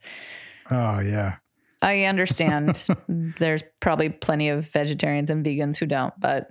[0.71, 1.37] Oh, yeah.
[1.83, 2.87] I understand.
[3.09, 6.51] There's probably plenty of vegetarians and vegans who don't, but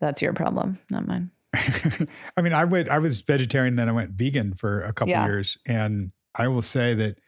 [0.00, 1.30] that's your problem, not mine.
[2.36, 5.24] I mean, I went, I was vegetarian, then I went vegan for a couple Yeah.
[5.26, 5.58] years.
[5.66, 7.18] And I will say that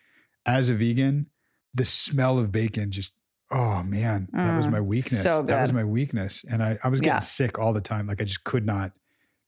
[0.46, 1.26] as a vegan,
[1.74, 3.12] the smell of bacon just,
[3.52, 5.22] oh man, that was Mm, my weakness.
[5.22, 6.44] so That was my weakness.
[6.50, 7.18] And I, I was getting Yeah.
[7.20, 8.06] sick all the time.
[8.06, 8.92] Like I just could not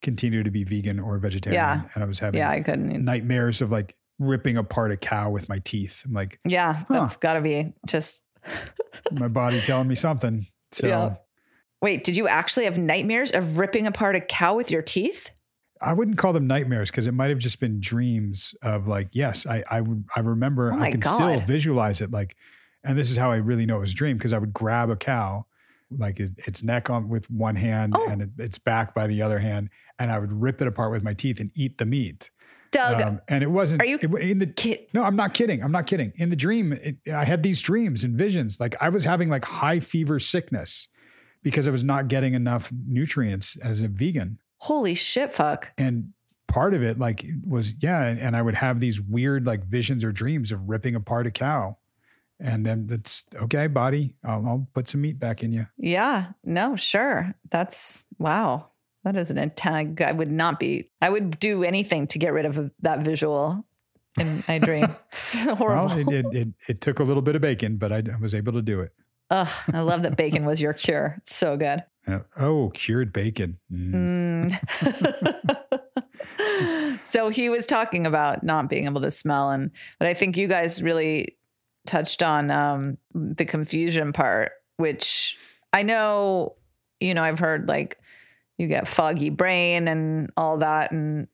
[0.03, 1.55] continue to be vegan or vegetarian.
[1.63, 1.89] Yeah.
[1.95, 3.05] And I was having Yeah, I couldn't.
[3.05, 6.03] nightmares of like ripping apart a cow with my teeth.
[6.05, 8.23] I'm like, Yeah, that's got to be just.
[9.13, 10.47] my body telling me something.
[10.73, 11.15] So Yeah.
[11.81, 15.31] Wait, did you actually have nightmares of ripping apart a cow with your teeth?
[15.81, 19.45] I wouldn't call them nightmares because it might have just been dreams of like, yes,
[19.47, 22.37] I I would I remember Oh I can still visualize it like,
[22.85, 24.91] and this is how I really know it was a dream because I would grab
[24.91, 25.47] a cow,
[25.91, 28.09] like it, its neck on with one hand Oh.
[28.09, 31.03] and it, its back by the other hand, and I would rip it apart with
[31.03, 32.31] my teeth and eat the meat.
[32.71, 33.83] Doug, Um, and it wasn't.
[33.83, 35.63] are you it, in the kid- no, I'm not kidding.
[35.63, 36.13] I'm not kidding.
[36.17, 38.59] In the dream, it, I had these dreams and visions.
[38.59, 40.89] Like I was having like high fever sickness
[41.45, 44.39] because I was not getting enough nutrients as a vegan.
[44.59, 45.71] holy shit, fuck.
[45.79, 46.15] And
[46.49, 48.03] part of it, like, was yeah.
[48.07, 51.31] And, and I would have these weird like visions or dreams of ripping apart a
[51.31, 51.77] cow.
[52.41, 54.17] And then it's okay, body.
[54.25, 55.67] I'll, I'll put some meat back in you.
[55.79, 57.35] Yeah, no, sure.
[57.51, 58.71] That's wow.
[59.05, 60.01] That is an intense.
[60.01, 60.91] I would not be.
[61.01, 63.65] I would do anything to get rid of that visual
[64.19, 64.95] in my dream.
[65.35, 65.87] Horrible.
[65.87, 68.35] Well, it, it, it, it took a little bit of bacon, but I, I was
[68.35, 68.93] able to do it.
[69.31, 71.17] Ugh, I love that bacon was your cure.
[71.19, 71.83] It's so good.
[72.07, 73.59] Uh, oh, cured bacon.
[73.73, 74.61] Mm.
[74.83, 76.99] Mm.
[77.03, 80.47] so he was talking about not being able to smell, and but I think you
[80.47, 81.39] guys really
[81.87, 85.37] touched on um, the confusion part, which
[85.73, 86.55] I know.
[87.01, 87.99] You know, I've heard like
[88.59, 91.29] you get foggy brain and all that, and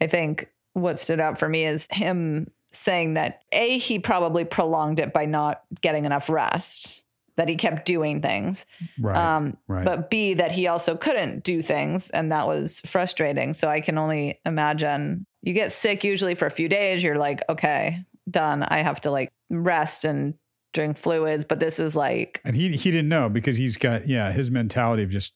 [0.00, 5.00] I think what stood out for me is him saying that a he probably prolonged
[5.00, 7.02] it by not getting enough rest
[7.36, 8.66] that he kept doing things
[8.98, 9.16] Right.
[9.16, 9.84] um, right.
[9.84, 12.10] but B, that he also couldn't do things.
[12.10, 13.54] And that was frustrating.
[13.54, 17.02] So I can only imagine you get sick usually for a few days.
[17.02, 18.62] You're like, okay, done.
[18.64, 20.34] I have to like rest and
[20.72, 21.44] drink fluids.
[21.44, 25.02] But this is like, And he he didn't know because he's got yeah his mentality
[25.02, 25.34] of just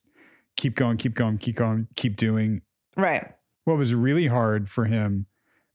[0.56, 2.62] keep going, keep going, keep going, keep doing.
[2.96, 3.32] right.
[3.64, 5.26] What was really hard for him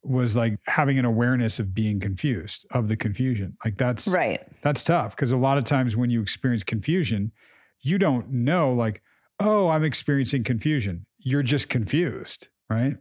[0.03, 3.57] was like having an awareness of being confused of the confusion.
[3.65, 4.41] Like that's Right.
[4.61, 7.31] that's tough because a lot of times when you experience confusion,
[7.81, 9.01] you don't know like
[9.41, 11.05] oh I'm experiencing confusion.
[11.17, 12.95] You're just confused, right?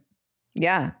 [0.55, 0.91] Yeah.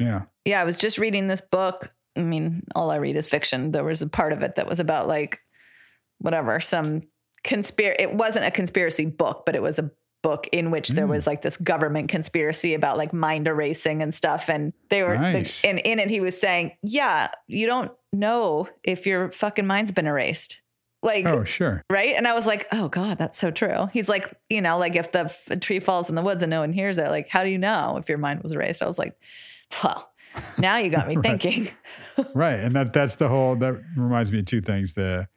[0.00, 0.22] Yeah.
[0.44, 0.60] Yeah.
[0.60, 1.93] I was just reading this book.
[2.16, 3.72] I mean, all I read is fiction.
[3.72, 5.40] There was a part of it that was about like
[6.18, 7.02] whatever, some
[7.42, 8.02] conspiracy.
[8.02, 9.90] It wasn't a conspiracy book, but it was a
[10.22, 11.10] book in which there Mm.
[11.10, 14.48] was like this government conspiracy about like mind erasing and stuff.
[14.48, 15.62] And they were, Nice.
[15.64, 20.06] and in it, he was saying, yeah, you don't know if your fucking mind's been
[20.06, 20.62] erased
[21.02, 21.84] Like, Oh, sure.
[21.90, 22.14] right?
[22.16, 23.88] And I was like, oh God, that's so true.
[23.92, 26.60] He's like, you know, like if the f- tree falls in the woods and no
[26.60, 28.82] one hears it, like, how do you know if your mind was erased?
[28.82, 29.14] I was like,
[29.82, 30.10] well,
[30.58, 31.24] now you got me Right.
[31.40, 31.68] thinking.
[32.34, 32.60] Right.
[32.60, 34.94] And that that's the whole that reminds me of two things.
[34.94, 35.28] The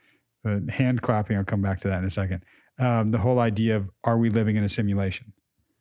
[0.44, 2.44] the hand clapping, I'll come back to that in a second.
[2.80, 5.34] Um, the whole idea of are we living in a simulation?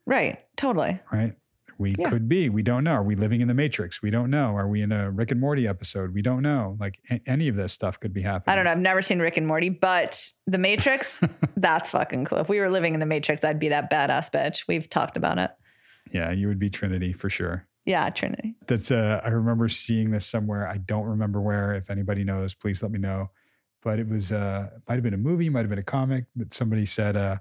[0.07, 0.39] Right.
[0.57, 0.99] Totally.
[1.13, 1.35] Right.
[1.79, 2.09] We Yeah.
[2.09, 2.49] could be.
[2.49, 2.93] We don't know.
[2.93, 4.01] Are we living in the Matrix?
[4.01, 4.57] We don't know.
[4.57, 6.15] Are we in a Rick and Morty episode?
[6.15, 6.77] We don't know.
[6.81, 8.53] Like a- any of this stuff could be happening.
[8.53, 8.71] I don't know.
[8.71, 11.23] I've never seen Rick and Morty, but The Matrix,
[11.59, 12.39] that's fucking cool.
[12.39, 14.65] If we were living in the Matrix, I'd be that badass bitch.
[14.67, 15.51] We've talked about it.
[16.13, 17.67] Yeah, you would be Trinity for sure.
[17.87, 18.57] Yeah, Trinity.
[18.67, 20.69] That's uh I remember seeing this somewhere.
[20.69, 21.75] I don't remember where.
[21.75, 23.31] If anybody knows, please let me know.
[23.83, 26.53] But it was uh might have been a movie, might have been a comic, but
[26.53, 27.37] somebody said, uh,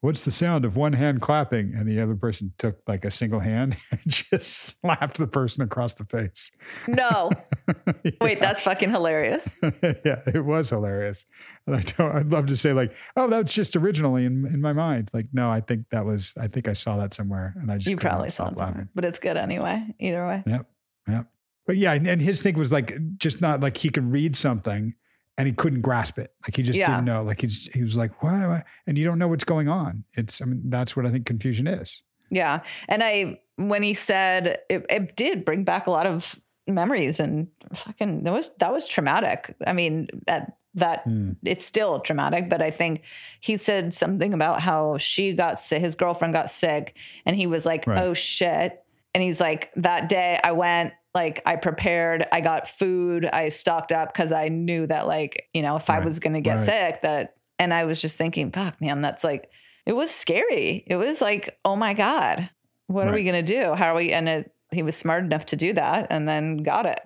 [0.00, 1.74] what's the sound of one hand clapping?
[1.74, 4.48] And the other person took like a single hand and just
[4.80, 6.50] slapped the person across the face.
[6.86, 7.30] No.
[8.20, 9.54] Wait, that's fucking hilarious.
[9.62, 11.24] yeah, it was hilarious.
[11.66, 14.72] And I don't I'd love to say like, oh, that's just originally in in my
[14.72, 15.10] mind.
[15.14, 17.88] Like, no, I think that was I think I saw that somewhere and I just
[17.88, 18.88] You probably saw it somewhere, laughing.
[18.94, 19.86] but it's good anyway.
[19.98, 20.42] Either way.
[20.46, 20.66] Yep.
[21.08, 21.26] Yep.
[21.66, 24.94] But yeah, and, and his thing was like just not like he could read something
[25.36, 26.32] and he couldn't grasp it.
[26.46, 26.88] Like he just Yeah.
[26.90, 27.22] didn't know.
[27.22, 28.62] Like he's he was like, why, why?
[28.86, 30.04] And you don't know what's going on.
[30.14, 32.02] It's I mean, that's what I think confusion is.
[32.30, 32.60] Yeah.
[32.88, 37.48] And I, when he said it, it did bring back a lot of memories and
[37.74, 39.54] fucking, that was, that was traumatic.
[39.66, 41.32] I mean, that, that Hmm.
[41.44, 43.02] it's still traumatic, but I think
[43.40, 47.64] he said something about how she got sick, his girlfriend got sick, and he was
[47.64, 48.02] like, Right.
[48.02, 48.82] oh shit.
[49.14, 53.92] And he's like, that day I went, like, I prepared, I got food, I stocked
[53.92, 56.64] up because I knew that, like, you know, if I was going to get Right.
[56.66, 59.48] sick, that, and I was just thinking, fuck, man, that's like,
[59.86, 60.82] it was scary.
[60.86, 62.50] It was like, oh my God,
[62.88, 63.74] what are we going to do?
[63.74, 64.12] How are we?
[64.12, 67.00] And it, he was smart enough to do that and then got it.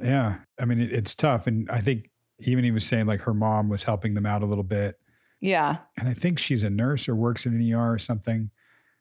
[0.00, 0.36] Yeah.
[0.60, 1.46] I mean, it, it's tough.
[1.48, 4.46] And I think even he was saying like her mom was helping them out a
[4.46, 5.00] little bit.
[5.40, 5.78] Yeah.
[5.96, 8.50] And I think she's a nurse or works in an ER or something.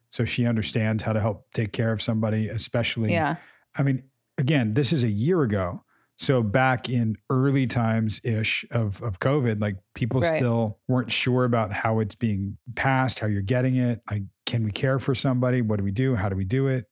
[0.10, 3.36] So she understands how to help take care of somebody, especially Yeah.
[3.78, 4.04] I mean,
[4.38, 5.84] again, this is a year ago.
[6.20, 10.38] So back in early times ish of, of COVID, like people Right.
[10.38, 14.02] still weren't sure about how it's being passed, how you're getting it.
[14.10, 15.62] Like, can we care for somebody?
[15.62, 16.16] What do we do?
[16.16, 16.86] How do we do it?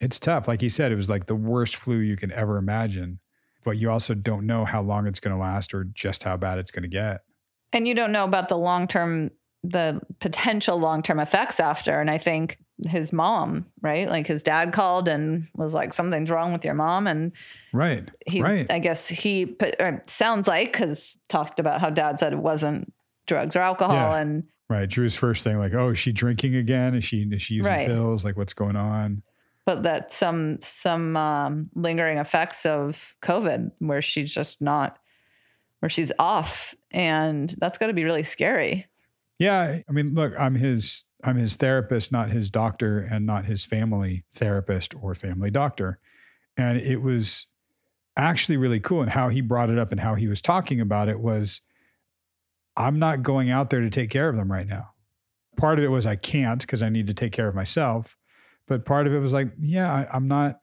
[0.00, 0.48] It's tough.
[0.48, 3.20] Like he said, it was like the worst flu you can ever imagine.
[3.64, 6.58] But you also don't know how long it's going to last or just how bad
[6.58, 7.20] it's going to get.
[7.72, 9.30] And you don't know about the long term,
[9.64, 12.00] the potential long term effects after.
[12.00, 14.08] And I think his mom, right?
[14.08, 17.06] Like his dad called and was like, something's wrong with your mom.
[17.06, 17.32] And
[17.72, 18.08] Right.
[18.26, 18.70] he, right.
[18.70, 22.92] I guess he put, or sounds like, because talked about how dad said it wasn't
[23.28, 23.94] drugs or alcohol.
[23.94, 24.16] Yeah.
[24.16, 24.88] And right.
[24.88, 26.96] Drew's first thing, like, oh, is she drinking again?
[26.96, 27.86] Is she is she using Right.
[27.86, 28.24] pills?
[28.24, 29.22] Like, what's going on?
[29.64, 34.98] but that some some um, lingering effects of COVID where she's just not
[35.78, 38.88] where she's off, and that's got to be really scary.
[39.42, 43.64] Yeah, I mean, look, I'm his I'm his therapist, not his doctor and not his
[43.64, 45.98] family therapist or family doctor.
[46.56, 47.48] And it was
[48.16, 51.08] actually really cool and how he brought it up and how he was talking about
[51.08, 51.60] it was
[52.76, 54.90] I'm not going out there to take care of them right now.
[55.56, 58.16] Part of it was I can't because I need to take care of myself.
[58.68, 60.60] But part of it was like, yeah, I, I'm not,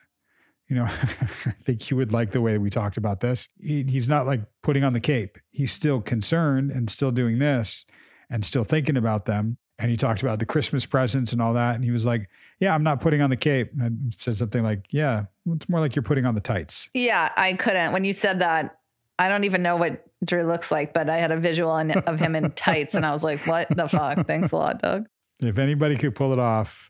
[0.69, 3.49] you know, I think he would like the way we talked about this.
[3.59, 5.37] He, he's not like putting on the cape.
[5.51, 7.85] He's still concerned and still doing this
[8.29, 9.57] and still thinking about them.
[9.77, 11.75] And he talked about the Christmas presents and all that.
[11.75, 13.71] And he was like, Yeah, I'm not putting on the cape.
[13.79, 16.89] And said something like, Yeah, it's more like you're putting on the tights.
[16.93, 17.93] Yeah, I couldn't.
[17.93, 18.77] When you said that,
[19.17, 22.35] I don't even know what Drew looks like, but I had a visual of him
[22.35, 25.07] in tights, and I was like, "What the fuck?" Thanks a lot, Doug.
[25.39, 26.89] If anybody could pull it off,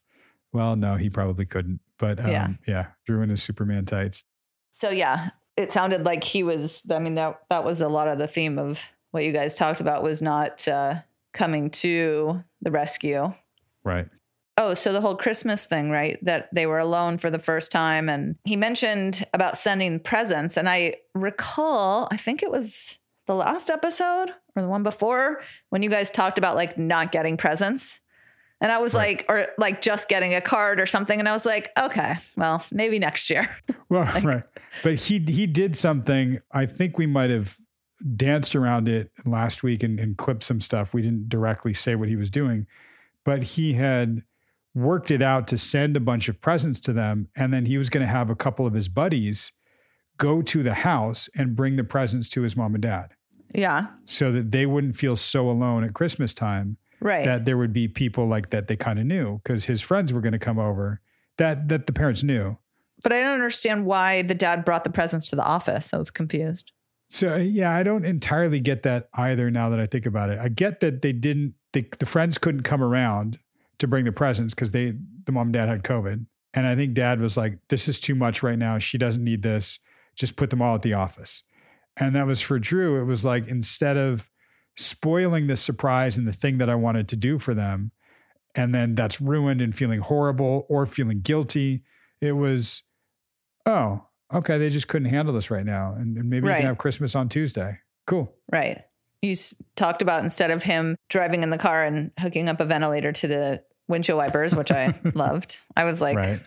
[0.51, 1.79] well, no, he probably couldn't.
[1.97, 2.47] But um, Yeah.
[2.67, 2.85] yeah.
[3.05, 4.25] Drew in his Superman tights.
[4.71, 6.83] So yeah, it sounded like he was.
[6.91, 9.81] I mean, that that was a lot of the theme of what you guys talked
[9.81, 10.95] about was not uh,
[11.39, 13.33] coming to the rescue.
[13.83, 14.07] Right.
[14.57, 16.19] Oh, so the whole Christmas thing, right?
[16.25, 18.09] That they were alone for the first time.
[18.09, 20.57] And he mentioned about sending presents.
[20.57, 25.81] And I recall, I think it was the last episode or the one before when
[25.81, 28.01] you guys talked about like not getting presents.
[28.59, 29.17] And I was Right.
[29.19, 31.17] like, or like just getting a card or something.
[31.17, 33.55] And I was like, okay, well, maybe next year.
[33.87, 34.43] Well, right.
[34.83, 36.39] But he he did something.
[36.51, 37.57] I think we might have
[38.15, 40.93] danced around it last week and, and clipped some stuff.
[40.93, 42.65] We didn't directly say what he was doing,
[43.25, 44.23] but he had
[44.75, 47.27] worked it out to send a bunch of presents to them.
[47.35, 49.51] And then he was going to have a couple of his buddies
[50.17, 53.09] go to the house and bring the presents to his mom and dad
[53.53, 53.87] Yeah.
[54.05, 57.23] so that they wouldn't feel so alone at Christmas time Right.
[57.25, 60.19] that there would be people like that they kind of knew because his friends were
[60.21, 60.99] going to come over
[61.37, 62.57] that that the parents knew.
[63.01, 65.93] but I don't understand why the dad brought the presents to the office.
[65.93, 66.73] I was confused.
[67.09, 69.49] So uh, yeah, I don't entirely get that either.
[69.49, 71.55] Now that I think about it, I get that they didn't.
[71.73, 73.39] The friends couldn't come around
[73.79, 74.93] to bring the presents because they,
[75.25, 78.15] the mom and dad had COVID, and I think dad was like, "This is too
[78.15, 78.77] much right now.
[78.77, 79.79] She doesn't need this.
[80.15, 81.43] Just put them all at the office."
[81.97, 83.01] And that was for Drew.
[83.01, 84.29] It was like instead of
[84.75, 87.91] spoiling the surprise and the thing that I wanted to do for them,
[88.55, 91.83] and then that's ruined and feeling horrible or feeling guilty,
[92.21, 92.83] it was,
[93.65, 95.93] oh, okay, they just couldn't handle this right now.
[95.97, 97.79] And, and maybe you can have Christmas on Tuesday.
[98.07, 98.33] Cool.
[98.51, 98.81] Right.
[99.21, 102.65] You s- talked about instead of him driving in the car and hooking up a
[102.65, 105.59] ventilator to the windshield wipers, which I loved.
[105.75, 106.39] I was like, right.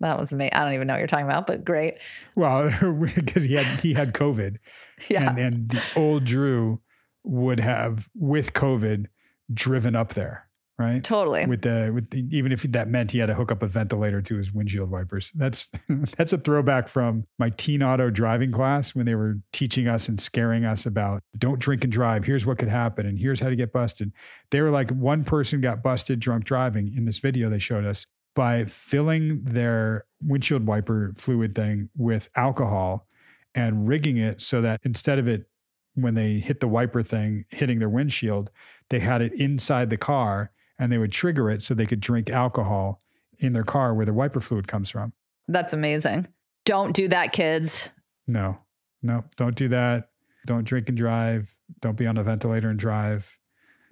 [0.00, 0.52] that was amazing.
[0.54, 1.98] I don't even know what you're talking about, but great.
[2.36, 2.70] Well,
[3.14, 4.56] because he had he had COVID,
[5.08, 5.30] Yeah.
[5.30, 6.80] and and the old Drew
[7.24, 9.06] would have with COVID
[9.52, 10.46] driven up there,
[10.80, 11.04] right?
[11.04, 11.46] totally.
[11.46, 14.22] With the with the, even if that meant he had to hook up a ventilator
[14.22, 15.32] to his windshield wipers.
[15.34, 15.70] That's
[16.16, 20.18] that's a throwback from my teen auto driving class when they were teaching us and
[20.18, 22.24] scaring us about don't drink and drive.
[22.24, 24.12] Here's what could happen, and here's how to get busted.
[24.50, 28.06] They were like one person got busted drunk driving in this video they showed us
[28.34, 33.06] by filling their windshield wiper fluid thing with alcohol
[33.54, 35.46] and rigging it so that instead of it
[35.94, 38.50] when they hit the wiper thing hitting their windshield,
[38.88, 42.28] they had it inside the car and they would trigger it so they could drink
[42.30, 43.00] alcohol
[43.38, 45.12] in their car where the wiper fluid comes from.
[45.46, 46.26] That's amazing.
[46.64, 47.88] Don't do that, kids.
[48.26, 48.58] No,
[49.02, 50.08] no, don't do that.
[50.46, 51.54] Don't drink and drive.
[51.80, 53.38] Don't be on a ventilator and drive.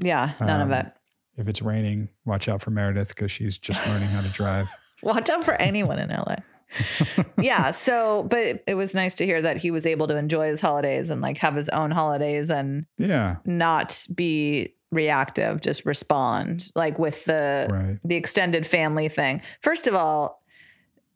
[0.01, 0.93] Yeah, none Um, of it.
[1.37, 4.69] If it's raining, watch out for Meredith because she's just learning how to drive.
[5.05, 6.37] Watch out for anyone in LA.
[7.41, 7.71] yeah.
[7.71, 10.61] So, but it, it was nice to hear that he was able to enjoy his
[10.61, 16.99] holidays and like have his own holidays and Yeah, not be reactive, just respond like
[16.99, 17.99] with the right.
[18.05, 19.43] the extended family thing.
[19.63, 20.43] First of all,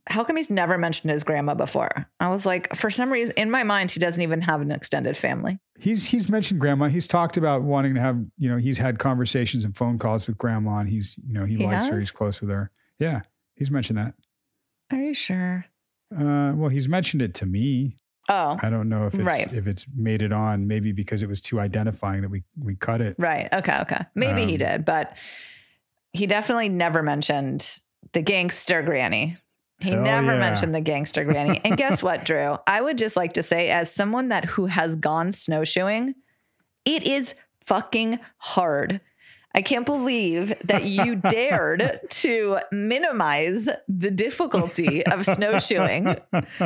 [0.09, 2.07] how come he's never mentioned his grandma before?
[2.18, 5.16] I was like, for some reason, in my mind, he doesn't even have an extended
[5.16, 5.59] family.
[5.79, 6.89] He's he's mentioned grandma.
[6.89, 10.39] He's talked about wanting to have, you know, he's had conversations and phone calls with
[10.39, 12.70] grandma and he's, you know, he, He likes her, he's close with her.
[12.99, 13.23] Yeah,
[13.55, 14.14] he's mentioned that.
[14.91, 15.66] Are you sure?
[16.14, 17.97] Uh, well, he's mentioned it to me.
[18.29, 19.53] Oh, I don't know if it's Right.
[19.53, 20.66] if it's made it on.
[20.68, 23.16] Maybe because it was too identifying that we we cut it.
[23.18, 23.49] right.
[23.53, 23.79] Okay.
[23.83, 24.05] Okay.
[24.14, 25.16] Maybe he Um, did, but
[26.12, 27.81] he definitely never mentioned
[28.12, 29.37] the gangster granny.
[29.81, 30.39] He never yeah.
[30.39, 31.61] mentioned the gangster granny.
[31.64, 32.57] And guess what, Drew?
[32.68, 36.14] I would just like to say, as someone that who has gone snowshoeing,
[36.85, 39.01] it is fucking hard.
[39.55, 46.16] I can't believe that you dared to minimize the difficulty of snowshoeing.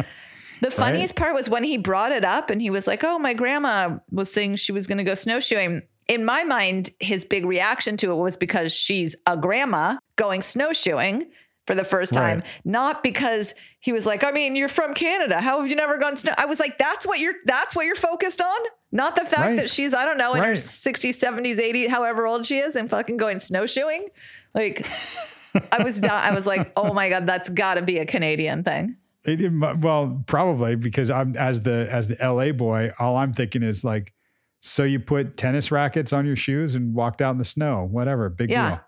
[0.62, 3.34] The funniest part was when he brought it up and he was like, Oh, my
[3.34, 5.82] grandma was saying she was going to go snowshoeing.
[6.09, 11.30] In my mind, his big reaction to it was because she's a grandma going snowshoeing
[11.66, 12.46] for the first time, Right.
[12.64, 15.40] not because he was like, I mean, you're from Canada.
[15.40, 16.32] How have you never gone snow?
[16.38, 18.57] I was like, that's what you're that's what you're focused on?
[18.92, 19.57] Not the fact Right.
[19.57, 20.57] that she's, I don't know, in her Right.
[20.57, 24.09] 60s, 70s, 80s, however old she is, and fucking going snowshoeing.
[24.54, 24.86] Like
[25.72, 28.96] I was down, I was like, oh my God, that's gotta be a Canadian thing.
[29.26, 34.12] Well, probably because I'm as the as the LA boy, all I'm thinking is like,
[34.60, 38.28] so you put tennis rackets on your shoes and walked out in the snow, whatever,
[38.28, 38.68] big Yeah.
[38.70, 38.80] deal.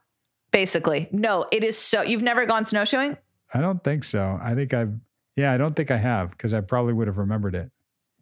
[0.50, 1.08] Basically.
[1.12, 3.16] No, it is so you've never gone snowshoeing?
[3.52, 4.38] I don't think so.
[4.42, 4.94] I think I've
[5.36, 7.70] yeah, I don't think I have because I probably would have remembered it.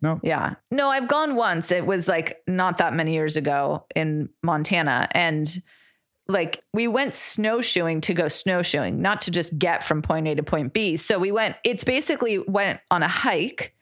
[0.02, 0.54] No, Yeah.
[0.70, 1.70] No, I've gone once.
[1.70, 5.08] It was like not that many years ago in Montana.
[5.12, 5.48] And
[6.28, 10.42] like we went snowshoeing to go snowshoeing, not to just get from point A to
[10.42, 10.96] point B.
[10.96, 13.74] So we went, it's basically went on a hike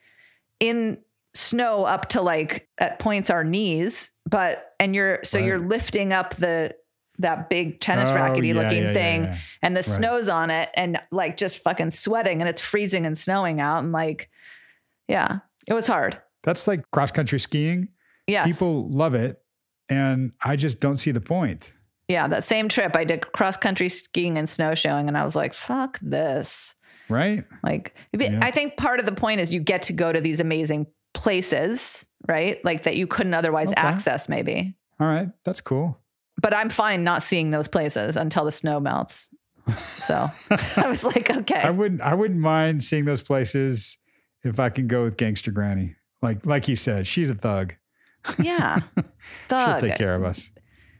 [0.60, 0.98] in
[1.34, 5.46] snow up to like at points our knees, but and you're so Right.
[5.46, 6.74] you're lifting up the
[7.18, 9.36] that big tennis Oh, rackety yeah, looking yeah, yeah, thing yeah.
[9.62, 9.84] and the Right.
[9.86, 13.92] snow's on it and like just fucking sweating and it's freezing and snowing out and
[13.92, 14.30] like
[15.08, 15.38] yeah,
[15.68, 16.20] it was hard.
[16.42, 17.88] That's like cross country skiing.
[18.26, 18.46] Yes.
[18.46, 19.40] People love it,
[19.88, 21.72] and I just don't see the point.
[22.08, 25.54] Yeah, that same trip I did cross country skiing and snowshoeing and I was like,
[25.54, 26.74] fuck this.
[27.08, 27.44] Right?
[27.62, 28.38] Like Yeah.
[28.42, 32.04] I think part of the point is you get to go to these amazing places,
[32.28, 32.62] right?
[32.64, 33.80] Like that you couldn't otherwise Okay.
[33.80, 34.76] access maybe.
[35.00, 35.98] All right, that's cool.
[36.40, 39.28] But I'm fine not seeing those places until the snow melts.
[39.98, 40.30] So
[40.76, 41.60] I was like, okay.
[41.60, 42.00] I wouldn't.
[42.02, 43.96] I wouldn't mind seeing those places
[44.42, 45.96] if I can go with Gangster Granny.
[46.22, 47.74] Like like he said, she's a thug.
[48.38, 48.80] yeah.
[49.48, 49.80] Thug.
[49.80, 50.50] She'll take care of us.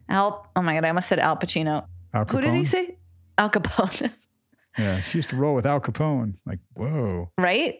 [0.08, 1.86] Al oh my god, I almost said Al Pacino.
[2.12, 2.96] Al Who did he say?
[3.38, 4.10] Al Capone.
[4.76, 6.34] Yeah, she used to roll with Al Capone.
[6.44, 7.30] Like, whoa.
[7.38, 7.78] right?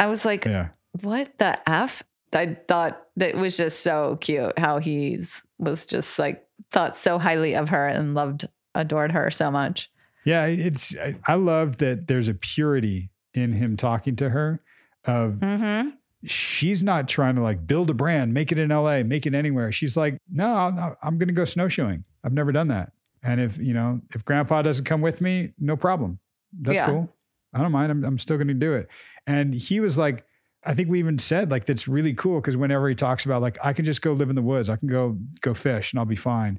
[0.00, 0.70] I was like, Yeah.
[1.02, 2.02] what the F?
[2.32, 7.54] I thought that was just so cute how he's was just like thought so highly
[7.54, 9.88] of her and loved, adored her so much.
[10.24, 14.60] Yeah, it's I, I love that there's a purity in him talking to her
[15.04, 15.90] of Mm-hmm.
[16.26, 19.72] She's not trying to like build a brand, make it in LA, make it anywhere.
[19.72, 22.04] She's like, no, I'm, going to go snowshoeing.
[22.22, 22.92] I've never done that.
[23.22, 26.18] And if, you know, if grandpa doesn't come with me, no problem.
[26.60, 26.86] That's Yeah.
[26.86, 27.10] cool.
[27.52, 27.92] I don't mind.
[27.92, 28.88] I'm, I'm still going to do it.
[29.26, 30.24] And he was like,
[30.66, 32.40] I think we even said like, that's really cool.
[32.40, 34.76] Cause whenever he talks about like, I can just go live in the woods, I
[34.76, 36.58] can go, go fish and I'll be fine.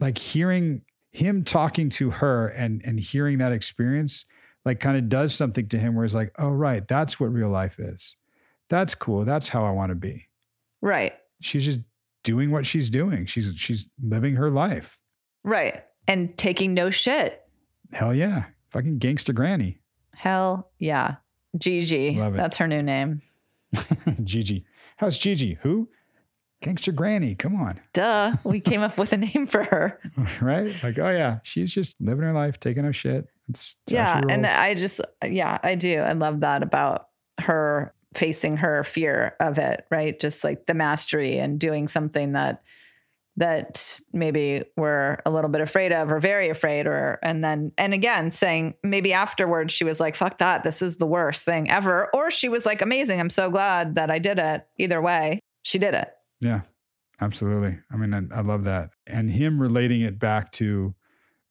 [0.00, 0.82] Like hearing
[1.12, 4.24] him talking to her and, and hearing that experience,
[4.64, 6.86] like kind of does something to him where he's like, oh, right.
[6.86, 8.16] That's what real life is.
[8.68, 9.24] That's cool.
[9.24, 10.28] That's how I want to be.
[10.80, 11.14] Right.
[11.40, 11.80] She's just
[12.22, 13.26] doing what she's doing.
[13.26, 14.98] She's, she's living her life.
[15.44, 15.84] Right.
[16.06, 17.42] And taking no shit.
[17.92, 18.44] Hell yeah.
[18.70, 19.78] Fucking gangster granny.
[20.14, 21.16] Hell yeah.
[21.56, 22.16] Gigi.
[22.16, 22.38] Love it.
[22.38, 23.22] That's her new name.
[24.24, 24.64] Gigi.
[24.96, 25.58] How's Gigi?
[25.62, 25.88] Who?
[26.60, 27.34] Gangster Granny.
[27.34, 27.80] Come on.
[27.92, 28.36] Duh.
[28.44, 30.00] We came up with a name for her.
[30.40, 30.74] right?
[30.82, 33.28] Like, oh yeah, she's just living her life, taking her shit.
[33.48, 34.20] It's, it's yeah.
[34.28, 34.44] And.
[34.44, 36.00] I just, yeah, I do.
[36.00, 37.08] I love that about
[37.38, 40.18] her facing her fear of it, right?
[40.18, 42.62] Just like the mastery and doing something that,
[43.36, 47.94] that maybe we're a little bit afraid of or very afraid or and then and
[47.94, 52.10] again saying maybe afterwards she was like fuck that this is the worst thing ever
[52.12, 55.78] or she was like amazing i'm so glad that i did it either way she
[55.78, 56.62] did it yeah,
[57.20, 57.78] absolutely.
[57.90, 58.90] I mean, I, I love that.
[59.06, 60.94] And him relating it back to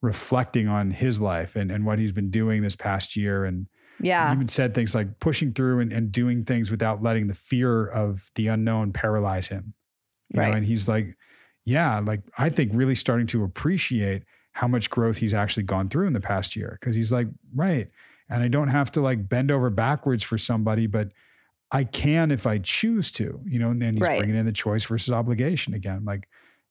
[0.02, 3.44] reflecting on his life and, and what he's been doing this past year.
[3.44, 3.68] And
[4.00, 7.34] yeah he even said things like pushing through and, and doing things without letting the
[7.34, 9.74] fear of the unknown paralyze him.
[10.30, 10.48] You Right.
[10.50, 11.18] know, and he's like,
[11.66, 14.24] yeah, like I think really starting to appreciate
[14.54, 16.78] how much growth he's actually gone through in the past year.
[16.82, 17.90] Cause he's like, right.
[18.30, 21.12] And I don't have to like bend over backwards for somebody, but
[21.72, 24.18] I can if I choose to, you know, and then he's Right.
[24.18, 26.06] bringing in the choice versus obligation again.
[26.06, 26.30] Like,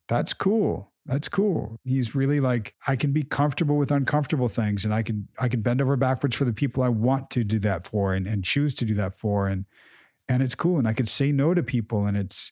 [0.09, 0.93] that's cool.
[1.07, 1.79] That's cool.
[1.85, 5.61] He's really like, I can be comfortable with uncomfortable things and I can, I can
[5.63, 8.75] bend over backwards for the people I want to do that for and, and choose
[8.75, 9.47] to do that for.
[9.47, 9.67] And,
[10.29, 10.79] and it's cool.
[10.79, 12.07] And I could say no to people.
[12.07, 12.51] And it's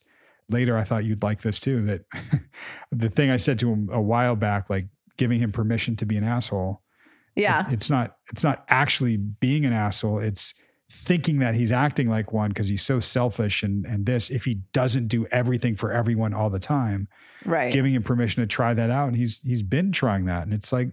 [0.49, 2.05] later, I thought you'd like this too, that
[2.91, 4.87] the thing I said to him a while back, like
[5.17, 6.81] giving him permission to be an asshole.
[7.35, 10.19] yeah it- it's not, it's not actually being an asshole.
[10.19, 10.53] It's
[10.91, 14.55] thinking that he's acting like one because he's so selfish and, and this, if he
[14.71, 17.07] doesn't do everything for everyone all the time,
[17.43, 19.07] right giving him permission to try that out.
[19.07, 20.43] And he's, he's been trying that.
[20.43, 20.89] And it's like,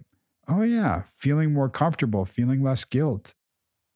[0.47, 3.35] oh yeah, feeling more comfortable, feeling less guilt.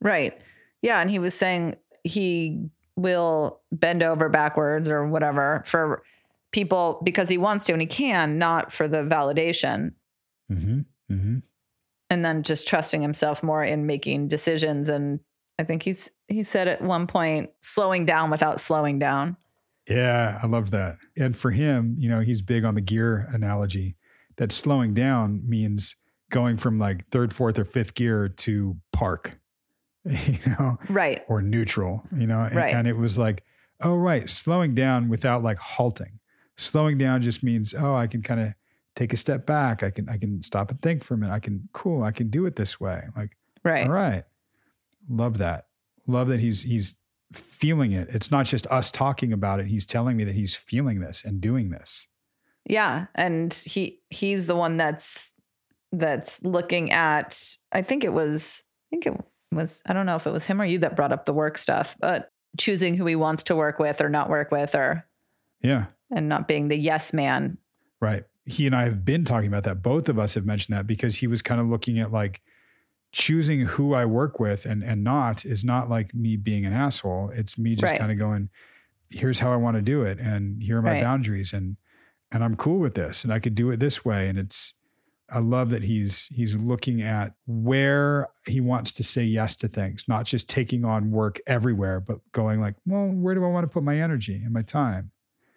[0.02, 0.40] Right.
[0.82, 1.02] Yeah.
[1.02, 6.04] And he was saying he will bend over backwards or whatever for
[6.52, 9.94] people because he wants to and he can, not for the validation.
[10.52, 10.80] Mm-hmm.
[11.12, 11.38] Mm-hmm.
[12.10, 14.90] And then just trusting himself more in making decisions.
[14.90, 15.20] And
[15.60, 19.38] I think he's he said at one point, slowing down without slowing down.
[19.90, 20.98] Yeah, I love that.
[21.18, 23.96] And for him, you know, he's big on the gear analogy
[24.36, 25.96] that slowing down means
[26.30, 29.40] going from like third, fourth, or fifth gear to park,
[30.06, 31.24] you know, Right.
[31.30, 32.74] or neutral, you know, and, Right.
[32.76, 33.44] and it was like,
[33.82, 36.20] oh, right, slowing down without like halting.
[36.58, 38.54] Slowing down just means, oh, I can kind of
[38.96, 39.84] take a step back.
[39.84, 41.34] I can, I can stop and think for a minute.
[41.34, 43.04] I can, cool, I can do it this way.
[43.16, 43.88] Like, Right.
[43.88, 44.24] all right.
[45.10, 45.68] Love that.
[46.06, 46.96] Love that he's he's
[47.34, 48.08] feeling it.
[48.10, 49.68] It's not just us talking about it.
[49.68, 52.08] He's telling me that he's feeling this and doing this.
[52.66, 55.34] Yeah, and he he's the one that's
[55.92, 57.42] that's looking at
[57.72, 59.14] I think it was I think it
[59.54, 61.58] was I don't know if it was him or you that brought up the work
[61.58, 65.06] stuff, but choosing who he wants to work with or not work with or
[65.62, 65.86] Yeah.
[66.12, 67.58] and not being the yes man.
[68.02, 68.24] Right.
[68.46, 69.82] He and I have been talking about that.
[69.84, 72.42] Both of us have mentioned that because he was kind of looking at like
[73.12, 77.30] choosing who I work with and and not is not like me being an asshole.
[77.34, 78.00] It's me just Right.
[78.00, 78.50] kind of going,
[79.10, 81.04] here's how I want to do it and here are my Right.
[81.04, 81.78] boundaries and
[82.32, 84.28] and I'm cool with this and I could do it this way.
[84.30, 84.74] And it's
[85.30, 90.06] I love that he's he's looking at where he wants to say yes to things,
[90.08, 93.70] not just taking on work everywhere, but going like, well, where do I want to
[93.74, 95.12] put my energy and my time?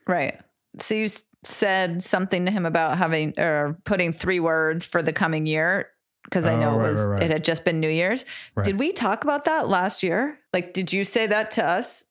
[0.06, 0.40] Right.
[0.78, 1.08] So you
[1.44, 5.88] said something to him about having or putting three words for the coming year
[6.24, 7.22] because I Oh, know right, it was right, right.
[7.24, 8.24] it had just been New Year's.
[8.64, 10.38] Did we talk about that last year?
[10.52, 12.04] Like did you say that to us?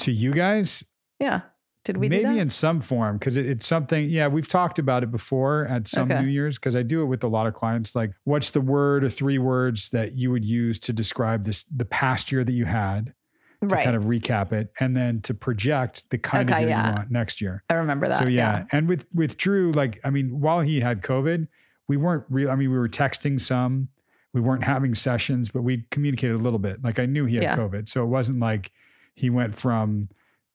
[0.00, 0.84] To you guys,
[1.20, 1.42] Yeah.
[1.84, 5.02] Did we do maybe in some form because it, it's something yeah we've talked about
[5.02, 6.22] it before at some Okay.
[6.22, 9.04] new year's because i do it with a lot of clients like what's the word
[9.04, 12.64] or three words that you would use to describe this the past year that you
[12.64, 13.12] had
[13.60, 13.84] to right.
[13.84, 16.88] kind of recap it and then to project the kind of year yeah.
[16.88, 18.22] you want next year I remember that.
[18.22, 18.64] so yeah.
[18.72, 21.48] and with with drew like i mean while he had covid
[21.88, 23.88] we weren't real i mean we were texting some
[24.32, 27.42] we weren't having sessions but we communicated a little bit like i knew he had
[27.44, 27.56] Yeah.
[27.56, 28.72] covid so it wasn't like
[29.14, 30.04] he went from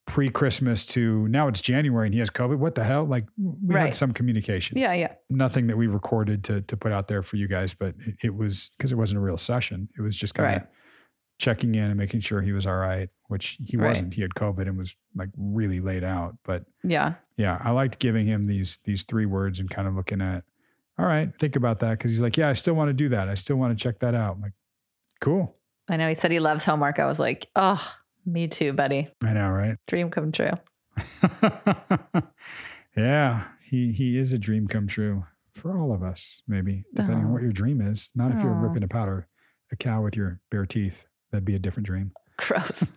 [0.08, 3.86] pre-christmas to now it's january and he has covid what the hell like we Right.
[3.88, 5.14] had some communication Yeah, yeah.
[5.30, 8.36] nothing that we recorded to to put out there for you guys but it, it
[8.36, 10.70] was because it wasn't a real session it was just kind of Right.
[11.38, 13.88] checking in and making sure he was all right, which he Right.
[13.90, 14.14] wasn't.
[14.14, 16.36] He had COVID and was like really laid out.
[16.44, 17.14] But Yeah.
[17.38, 20.44] yeah, I liked giving him these these three words and kind of looking at,
[21.00, 23.30] all right, think about that because he's like, yeah, I still want to do that.
[23.30, 24.36] I still want to check that out.
[24.36, 24.54] I'm like,
[25.22, 25.56] cool.
[25.88, 27.00] I know he said he loves homework.
[27.00, 27.95] I was like, oh,
[28.26, 29.10] me too, buddy.
[29.24, 29.78] I know, right?
[29.88, 30.52] Dream come true.
[32.97, 36.41] yeah, he he is a dream come true for all of us.
[36.47, 37.43] Maybe depending on what oh.
[37.43, 38.12] your dream is.
[38.14, 38.68] Not if you're oh.
[38.68, 39.28] ripping a powder
[39.72, 41.06] a cow with your bare teeth.
[41.32, 42.12] That'd be a different dream.
[42.38, 42.91] Gross.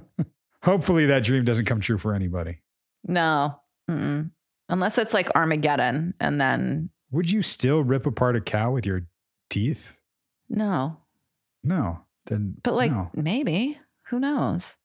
[0.62, 2.58] Hopefully, that dream doesn't come true for anybody.
[3.06, 3.60] no.
[3.88, 4.30] Mm-mm.
[4.68, 9.02] Unless it's like Armageddon and then Would you still rip apart a cow with your
[9.50, 9.98] teeth?
[10.48, 10.98] no.
[11.64, 12.00] No.
[12.26, 13.10] Then, But like no.
[13.14, 13.78] maybe.
[14.08, 14.76] Who knows?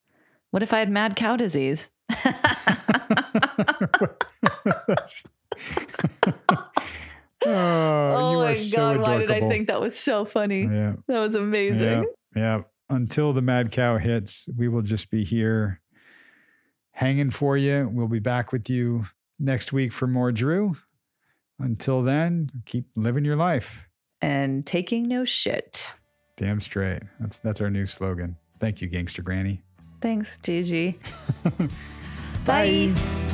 [0.52, 1.90] What if I had mad cow disease?
[7.46, 10.64] oh, oh my so god, why did I think that was so funny?
[10.64, 10.94] Yeah.
[11.08, 12.06] That was amazing.
[12.36, 12.62] Yeah, yeah.
[12.90, 15.82] Until the mad cow hits, we will just be here
[16.92, 17.90] hanging for you.
[17.92, 19.06] We'll be back with you
[19.40, 20.76] next week for more Drew.
[21.60, 23.88] Until then, keep living your life.
[24.22, 25.94] And taking no shit.
[26.38, 27.04] Damn straight.
[27.20, 28.38] That's that's our new slogan.
[28.60, 29.62] Thank you, Gangster Granny.
[30.02, 31.00] Thanks, Gigi.
[32.46, 32.94] Bye.
[32.94, 33.30] Bye.